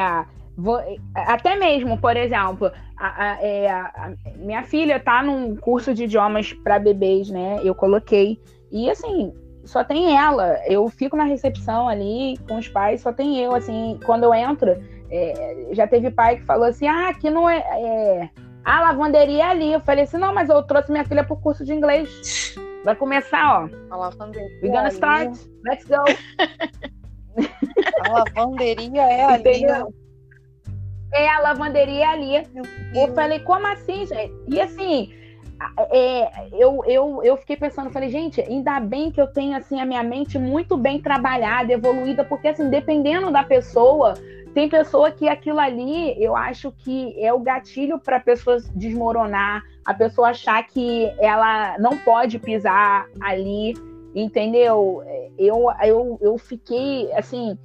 [1.14, 6.52] até mesmo, por exemplo, a, a, é, a, minha filha está num curso de idiomas
[6.52, 7.60] para bebês, né?
[7.62, 8.40] Eu coloquei.
[8.70, 9.32] E assim,
[9.64, 10.58] só tem ela.
[10.66, 13.54] Eu fico na recepção ali com os pais, só tem eu.
[13.54, 14.76] Assim, quando eu entro,
[15.10, 17.58] é, já teve pai que falou assim: ah, aqui não é.
[17.58, 18.30] é
[18.64, 19.72] a lavanderia é ali.
[19.72, 22.54] Eu falei assim: não, mas eu trouxe minha filha pro curso de inglês.
[22.84, 23.68] Vai começar, ó.
[23.90, 24.48] A lavanderia.
[24.62, 25.36] We're gonna start.
[25.64, 26.04] Let's go.
[28.04, 29.40] A lavanderia é ali.
[29.40, 29.94] Entendeu?
[31.12, 32.36] É, a lavanderia ali.
[32.94, 34.32] Eu falei, como assim, gente?
[34.48, 35.12] E assim,
[35.90, 39.84] é, eu, eu, eu fiquei pensando, falei, gente, ainda bem que eu tenho assim a
[39.84, 44.14] minha mente muito bem trabalhada, evoluída, porque assim, dependendo da pessoa,
[44.54, 49.62] tem pessoa que aquilo ali, eu acho que é o gatilho para a pessoa desmoronar,
[49.84, 53.74] a pessoa achar que ela não pode pisar ali,
[54.14, 55.02] entendeu?
[55.38, 57.56] Eu, eu, eu fiquei assim,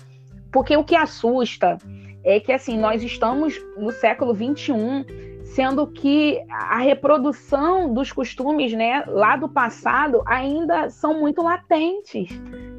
[0.51, 1.77] porque o que assusta
[2.23, 5.05] é que assim nós estamos no século 21,
[5.43, 12.29] sendo que a reprodução dos costumes, né, lá do passado ainda são muito latentes,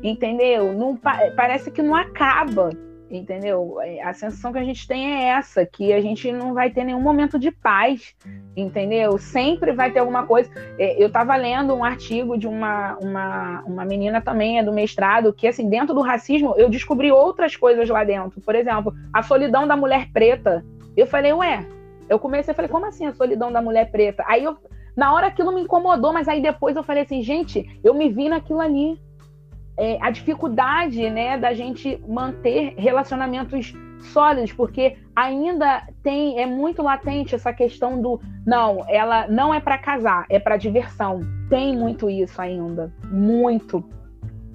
[0.00, 0.72] entendeu?
[0.74, 2.70] Não parece que não acaba
[3.10, 3.78] entendeu?
[3.80, 6.84] É, a sensação que a gente tem é essa, que a gente não vai ter
[6.84, 8.14] nenhum momento de paz,
[8.56, 9.16] entendeu?
[9.18, 10.50] Sempre vai ter alguma coisa.
[10.78, 15.32] É, eu estava lendo um artigo de uma, uma, uma menina também, é do mestrado,
[15.32, 18.40] que assim, dentro do racismo, eu descobri outras coisas lá dentro.
[18.40, 20.64] Por exemplo, a solidão da mulher preta.
[20.96, 21.66] Eu falei, ué,
[22.08, 24.24] eu comecei, eu falei, como assim a solidão da mulher preta?
[24.26, 24.56] Aí eu,
[24.96, 28.28] na hora aquilo me incomodou, mas aí depois eu falei assim, gente, eu me vi
[28.28, 28.98] naquilo ali
[29.78, 37.34] é, a dificuldade né, da gente manter relacionamentos sólidos, porque ainda tem é muito latente
[37.34, 41.20] essa questão do não, ela não é para casar, é para diversão.
[41.48, 43.84] Tem muito isso ainda, muito.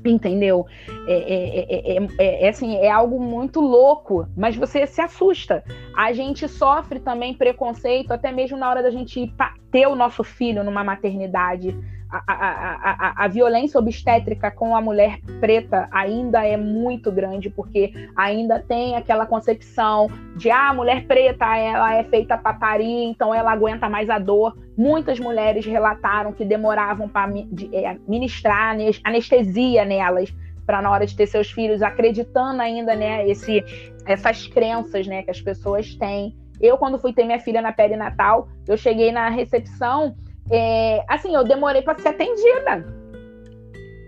[0.04, 0.66] Entendeu?
[1.08, 5.64] É, é, é, é, assim, é algo muito louco, mas você se assusta.
[5.96, 9.32] A gente sofre também preconceito, até mesmo na hora da gente
[9.72, 11.78] ter o nosso filho numa maternidade
[12.12, 18.60] a, a, a, violência obstétrica com a mulher preta ainda é muito grande, porque ainda
[18.60, 23.52] tem aquela concepção de ah, a mulher preta ela é feita para parir, então ela
[23.52, 24.58] aguenta mais a dor.
[24.78, 27.32] Muitas mulheres relataram que demoravam para
[27.72, 30.34] é, ministrar anestesia nelas
[30.66, 33.64] para na hora de ter seus filhos, acreditando ainda né, esse,
[34.06, 36.36] essas crenças né, que as pessoas têm.
[36.60, 40.16] Eu, quando fui ter minha filha na perinatal, eu cheguei na recepção
[40.52, 42.86] é, assim, eu demorei para ser atendida.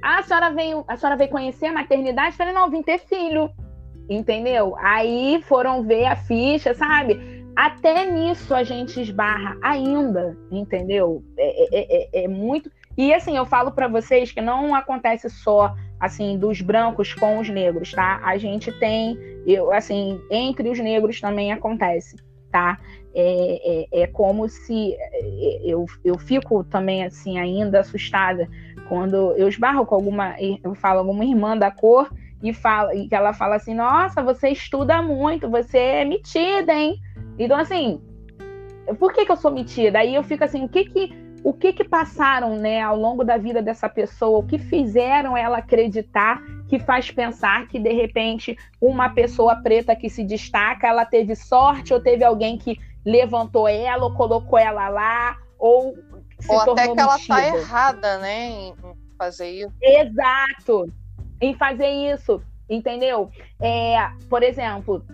[0.03, 2.35] Ah, a senhora veio, a senhora veio conhecer a maternidade?
[2.35, 3.49] Falei, não, vim ter filho.
[4.09, 4.75] Entendeu?
[4.79, 7.43] Aí foram ver a ficha, sabe?
[7.55, 11.23] Até nisso a gente esbarra ainda, entendeu?
[11.37, 12.69] É, é, é, é muito.
[12.97, 17.47] E assim, eu falo para vocês que não acontece só assim dos brancos com os
[17.47, 18.19] negros, tá?
[18.23, 19.17] A gente tem,
[19.47, 22.17] eu, assim, entre os negros também acontece,
[22.53, 22.79] tá?
[23.13, 28.49] é, é, é como se é, eu, eu fico também assim ainda assustada
[28.89, 33.33] quando eu esbarro com alguma, eu falo alguma irmã da cor e fala e ela
[33.33, 36.99] fala assim, nossa, você estuda muito, você é metida, hein?
[37.37, 38.01] Então assim,
[38.99, 39.99] por que, que eu sou metida?
[39.99, 43.37] Aí eu fico assim, o que que o que que passaram, né, ao longo da
[43.37, 49.09] vida dessa pessoa, o que fizeram ela acreditar que faz pensar que de repente uma
[49.09, 54.13] pessoa preta que se destaca, ela teve sorte ou teve alguém que levantou ela ou
[54.13, 55.95] colocou ela lá ou
[56.39, 57.35] se ou até que ela metida.
[57.35, 58.73] tá errada, né, em
[59.17, 59.73] fazer isso.
[59.81, 60.91] Exato,
[61.41, 63.29] em fazer isso, entendeu?
[63.61, 63.97] É,
[64.29, 65.05] por exemplo,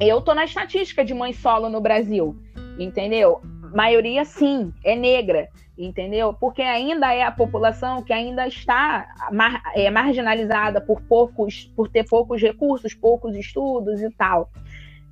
[0.00, 2.34] eu tô na estatística de mãe solo no Brasil,
[2.78, 3.42] entendeu?
[3.74, 5.48] Maioria sim, é negra,
[5.78, 6.34] entendeu?
[6.34, 12.04] Porque ainda é a população que ainda está mar, é, marginalizada por poucos, por ter
[12.04, 14.50] poucos recursos, poucos estudos e tal.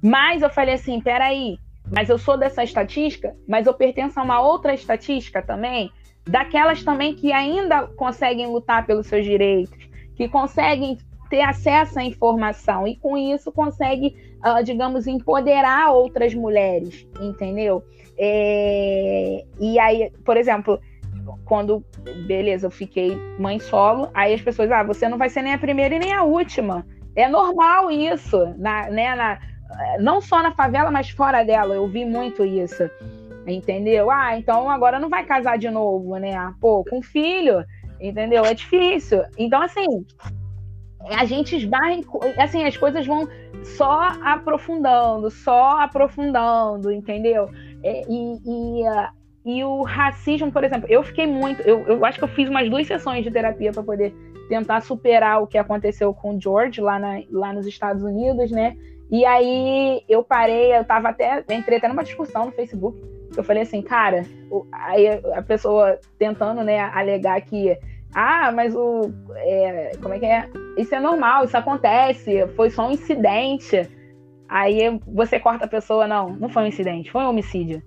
[0.03, 1.59] Mas eu falei assim, peraí,
[1.91, 5.91] mas eu sou dessa estatística, mas eu pertenço a uma outra estatística também,
[6.27, 10.99] daquelas também que ainda conseguem lutar pelos seus direitos, que conseguem
[11.31, 17.83] ter acesso à informação e com isso consegue, uh, digamos, empoderar outras mulheres, entendeu?
[18.19, 19.45] É...
[19.61, 20.81] E aí, por exemplo,
[21.45, 21.85] quando,
[22.27, 25.59] beleza, eu fiquei mãe solo, aí as pessoas, ah, você não vai ser nem a
[25.59, 26.87] primeira e nem a última.
[27.15, 29.39] É normal isso, na, né, na,
[30.01, 31.75] não só na favela, mas fora dela.
[31.75, 32.89] Eu vi muito isso.
[33.47, 34.11] Entendeu?
[34.11, 36.33] Ah, então agora não vai casar de novo, né?
[36.61, 37.65] Pô, com filho,
[37.99, 38.45] entendeu?
[38.45, 39.23] É difícil.
[39.39, 39.87] Então, assim,
[41.11, 42.05] a gente esbarra em,
[42.37, 43.27] assim, as coisas vão
[43.65, 47.49] só aprofundando, só aprofundando, entendeu?
[47.83, 49.09] É, e, e, uh,
[49.45, 51.63] e, o racismo, por exemplo, eu fiquei muito.
[51.63, 54.15] Eu, eu acho que eu fiz umas duas sessões de terapia para poder
[54.49, 58.77] tentar superar o que aconteceu com o George lá, na, lá nos Estados Unidos, né?
[59.11, 62.99] E aí eu parei, eu tava até, entrei até numa discussão no Facebook,
[63.37, 64.25] eu falei assim, cara,
[64.73, 67.77] aí a pessoa tentando, né, alegar que,
[68.15, 70.49] ah, mas o, é, como é que é?
[70.77, 73.89] Isso é normal, isso acontece, foi só um incidente.
[74.49, 77.83] Aí você corta a pessoa, não, não foi um incidente, foi um homicídio,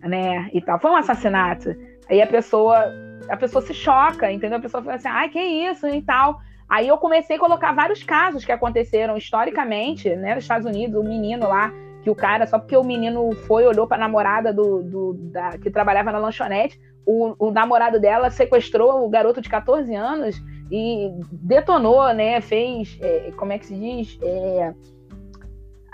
[0.00, 1.74] né, e tal, foi um assassinato.
[2.08, 2.86] Aí a pessoa,
[3.28, 4.58] a pessoa se choca, entendeu?
[4.58, 6.38] A pessoa fala assim, ai, que isso e tal.
[6.68, 11.00] Aí eu comecei a colocar vários casos que aconteceram historicamente, né, nos Estados Unidos, o
[11.00, 14.52] um menino lá, que o cara, só porque o menino foi, olhou para a namorada
[14.52, 19.48] do, do da, que trabalhava na lanchonete, o, o, namorado dela sequestrou o garoto de
[19.48, 20.36] 14 anos
[20.70, 24.18] e detonou, né, fez, é, como é que se diz?
[24.22, 24.74] É,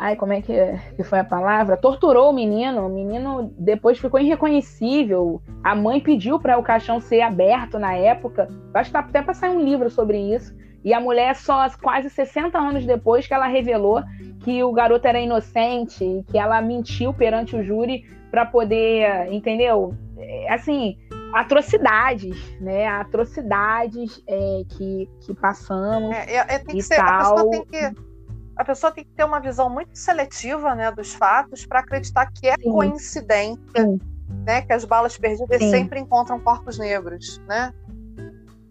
[0.05, 0.53] ai, como é que,
[0.97, 1.79] que foi a palavra?
[1.79, 5.41] Torturou o menino, o menino depois ficou irreconhecível.
[5.63, 8.47] A mãe pediu para o caixão ser aberto na época.
[8.75, 10.55] Acho que tá até para sair um livro sobre isso.
[10.85, 14.03] E a mulher só quase 60 anos depois que ela revelou
[14.41, 19.95] que o garoto era inocente, que ela mentiu perante o júri para poder, entendeu?
[20.19, 20.99] É, assim,
[21.33, 22.87] atrocidades, né?
[22.87, 26.15] Atrocidades é, que, que passamos.
[26.15, 27.09] É, é, tem que ser, tal.
[27.09, 28.14] A pessoa tem que,
[28.57, 32.47] a pessoa tem que ter uma visão muito seletiva né, dos fatos para acreditar que
[32.47, 32.73] é Sim.
[32.73, 34.01] coincidência, Sim.
[34.47, 34.63] né?
[34.63, 35.71] Que as balas perdidas Sim.
[35.71, 37.73] sempre encontram corpos negros, né?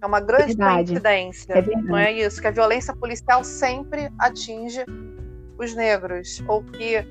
[0.02, 0.86] É uma grande verdade.
[0.88, 1.54] coincidência.
[1.54, 2.42] É não é isso?
[2.42, 4.86] Que a violência policial sempre atinge
[5.58, 6.44] os negros.
[6.48, 7.06] Ou que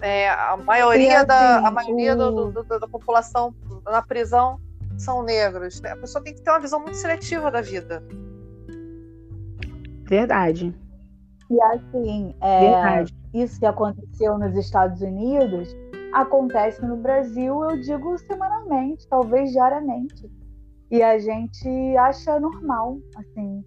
[0.00, 3.54] é, a maioria, assim, da, a maioria do, do, do, da população
[3.84, 4.60] na prisão
[4.96, 5.82] são negros.
[5.84, 8.02] A pessoa tem que ter uma visão muito seletiva da vida.
[10.04, 10.72] Verdade.
[11.50, 15.74] E assim, é, isso que aconteceu nos Estados Unidos
[16.12, 20.28] acontece no Brasil, eu digo semanalmente, talvez diariamente
[20.90, 23.64] e a gente acha normal, assim.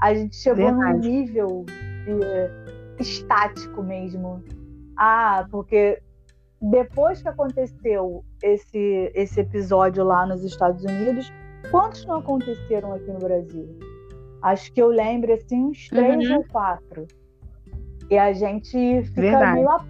[0.00, 0.92] A gente chegou Verdade.
[0.92, 4.42] num nível de, estático mesmo.
[4.96, 6.00] Ah, porque
[6.60, 11.32] depois que aconteceu esse, esse episódio lá nos Estados Unidos,
[11.70, 13.68] quantos não aconteceram aqui no Brasil?
[14.44, 16.36] Acho que eu lembro assim uns três uhum.
[16.36, 17.06] ou quatro.
[18.10, 19.54] E a gente fica Verdade.
[19.54, 19.84] meio a...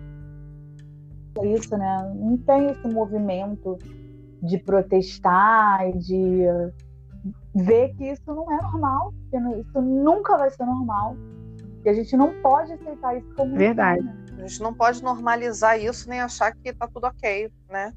[1.43, 2.15] isso, né?
[2.15, 3.77] Não tem esse movimento
[4.41, 6.45] de protestar e de
[7.53, 11.17] ver que isso não é normal, que isso nunca vai ser normal.
[11.85, 14.09] E a gente não pode aceitar isso como verdade.
[14.39, 17.93] A gente não pode normalizar isso nem achar que tá tudo ok, né?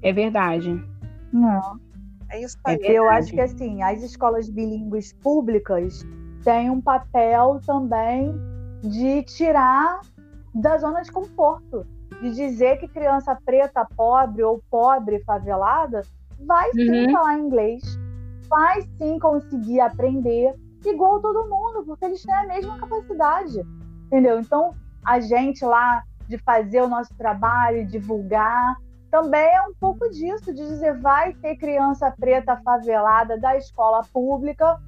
[0.00, 0.82] É verdade.
[1.30, 1.78] Não.
[2.30, 2.78] É isso aí.
[2.82, 6.04] Eu acho que assim, as escolas bilíngues públicas
[6.42, 8.34] têm um papel também
[8.82, 10.00] de tirar
[10.54, 11.86] da zona de conforto
[12.20, 16.02] de dizer que criança preta, pobre ou pobre favelada
[16.40, 17.12] vai sim uhum.
[17.12, 17.82] falar inglês,
[18.48, 20.54] vai sim conseguir aprender
[20.84, 23.60] igual todo mundo, porque eles têm a mesma capacidade,
[24.06, 24.38] entendeu?
[24.38, 24.74] Então,
[25.04, 28.76] a gente lá de fazer o nosso trabalho, divulgar.
[29.16, 34.78] Também é um pouco disso, de dizer, vai ter criança preta favelada da escola pública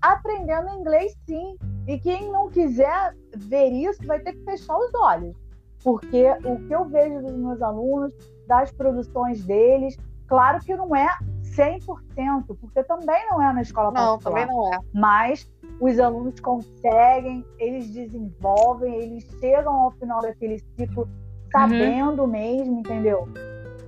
[0.00, 1.56] aprendendo inglês sim.
[1.88, 5.36] E quem não quiser ver isso vai ter que fechar os olhos.
[5.82, 8.14] Porque o que eu vejo dos meus alunos,
[8.46, 9.96] das produções deles,
[10.28, 11.08] claro que não é
[11.42, 14.46] 100%, porque também não é na escola não, particular.
[14.46, 14.78] Não, também não é.
[14.92, 15.50] Mas
[15.80, 21.08] os alunos conseguem, eles desenvolvem, eles chegam ao final daquele ciclo
[21.50, 22.28] sabendo uhum.
[22.28, 23.28] mesmo, entendeu?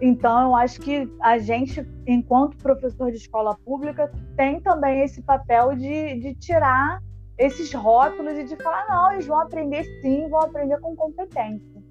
[0.01, 5.75] Então, eu acho que a gente, enquanto professor de escola pública, tem também esse papel
[5.75, 7.01] de, de tirar
[7.39, 11.83] esses rótulos e de falar: não, eles vão aprender sim, vão aprender com competência.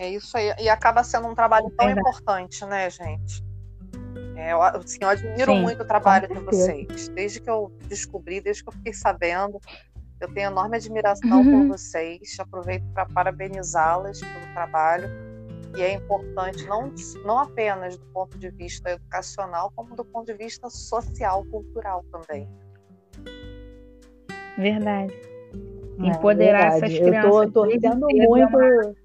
[0.00, 0.54] É isso aí.
[0.60, 3.44] E acaba sendo um trabalho tão é importante, né, gente?
[4.36, 7.08] É, eu, assim, eu admiro sim, muito o trabalho de vocês.
[7.08, 9.60] Desde que eu descobri, desde que eu fiquei sabendo,
[10.20, 11.68] eu tenho enorme admiração uhum.
[11.68, 12.36] por vocês.
[12.38, 15.27] Aproveito para parabenizá-las pelo trabalho
[15.76, 16.92] e é importante não,
[17.24, 22.48] não apenas do ponto de vista educacional, como do ponto de vista social, cultural também.
[24.56, 25.14] Verdade.
[26.00, 26.84] É, Empoderar verdade.
[26.84, 27.24] essas crianças.
[27.24, 28.96] Eu tô torcendo muito.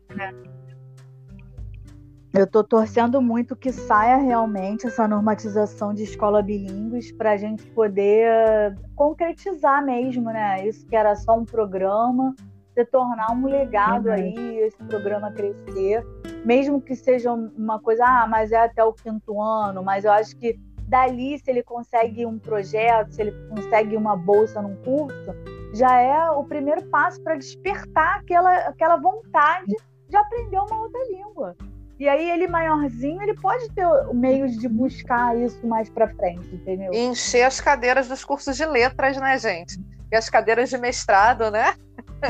[2.34, 7.64] Eu estou torcendo muito que saia realmente essa normatização de escola bilíngues para a gente
[7.74, 10.68] poder concretizar mesmo, né?
[10.68, 12.34] Isso que era só um programa,
[12.74, 14.14] se tornar um legado uhum.
[14.14, 16.04] aí, esse programa crescer,
[16.46, 20.36] mesmo que seja uma coisa, ah, mas é até o quinto ano, mas eu acho
[20.38, 25.34] que dali, se ele consegue um projeto, se ele consegue uma bolsa num curso,
[25.74, 29.76] já é o primeiro passo para despertar aquela, aquela vontade
[30.08, 31.56] de aprender uma outra língua.
[32.00, 36.94] E aí ele maiorzinho, ele pode ter meios de buscar isso mais para frente, entendeu?
[36.94, 39.80] E encher as cadeiras dos cursos de letras, né, gente?
[40.12, 41.74] E as cadeiras de mestrado, né?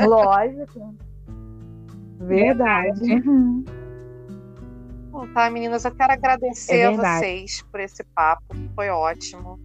[0.06, 0.94] Lógico.
[2.20, 3.14] Verdade.
[3.14, 3.64] Uhum.
[5.14, 9.60] Bom, tá, meninas, eu quero agradecer é a vocês por esse papo, foi ótimo.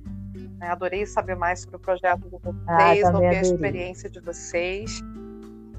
[0.60, 0.70] Né?
[0.70, 5.02] Adorei saber mais sobre o projeto de vocês, ah, ouvir a experiência de vocês.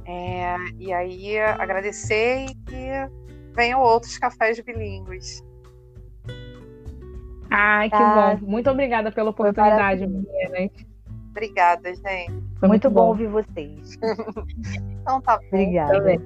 [0.04, 2.88] É, e aí, agradecer e que
[3.54, 5.40] venham outros cafés bilíngues.
[7.48, 8.48] Ai, que ah, bom.
[8.48, 10.72] Muito obrigada pela oportunidade, meninas.
[11.30, 12.42] Obrigada, gente.
[12.58, 13.02] Foi muito, muito bom.
[13.02, 13.96] bom ouvir vocês.
[15.00, 15.46] então tá bom.
[15.46, 16.20] Obrigada.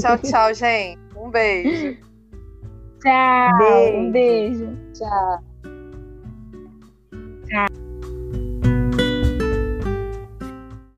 [0.00, 0.98] Tchau, tchau, gente.
[1.14, 1.98] Um beijo.
[3.00, 3.58] Tchau.
[3.58, 3.98] Beijo.
[3.98, 4.76] Um beijo.
[4.92, 5.38] Tchau.
[7.48, 7.77] Tchau.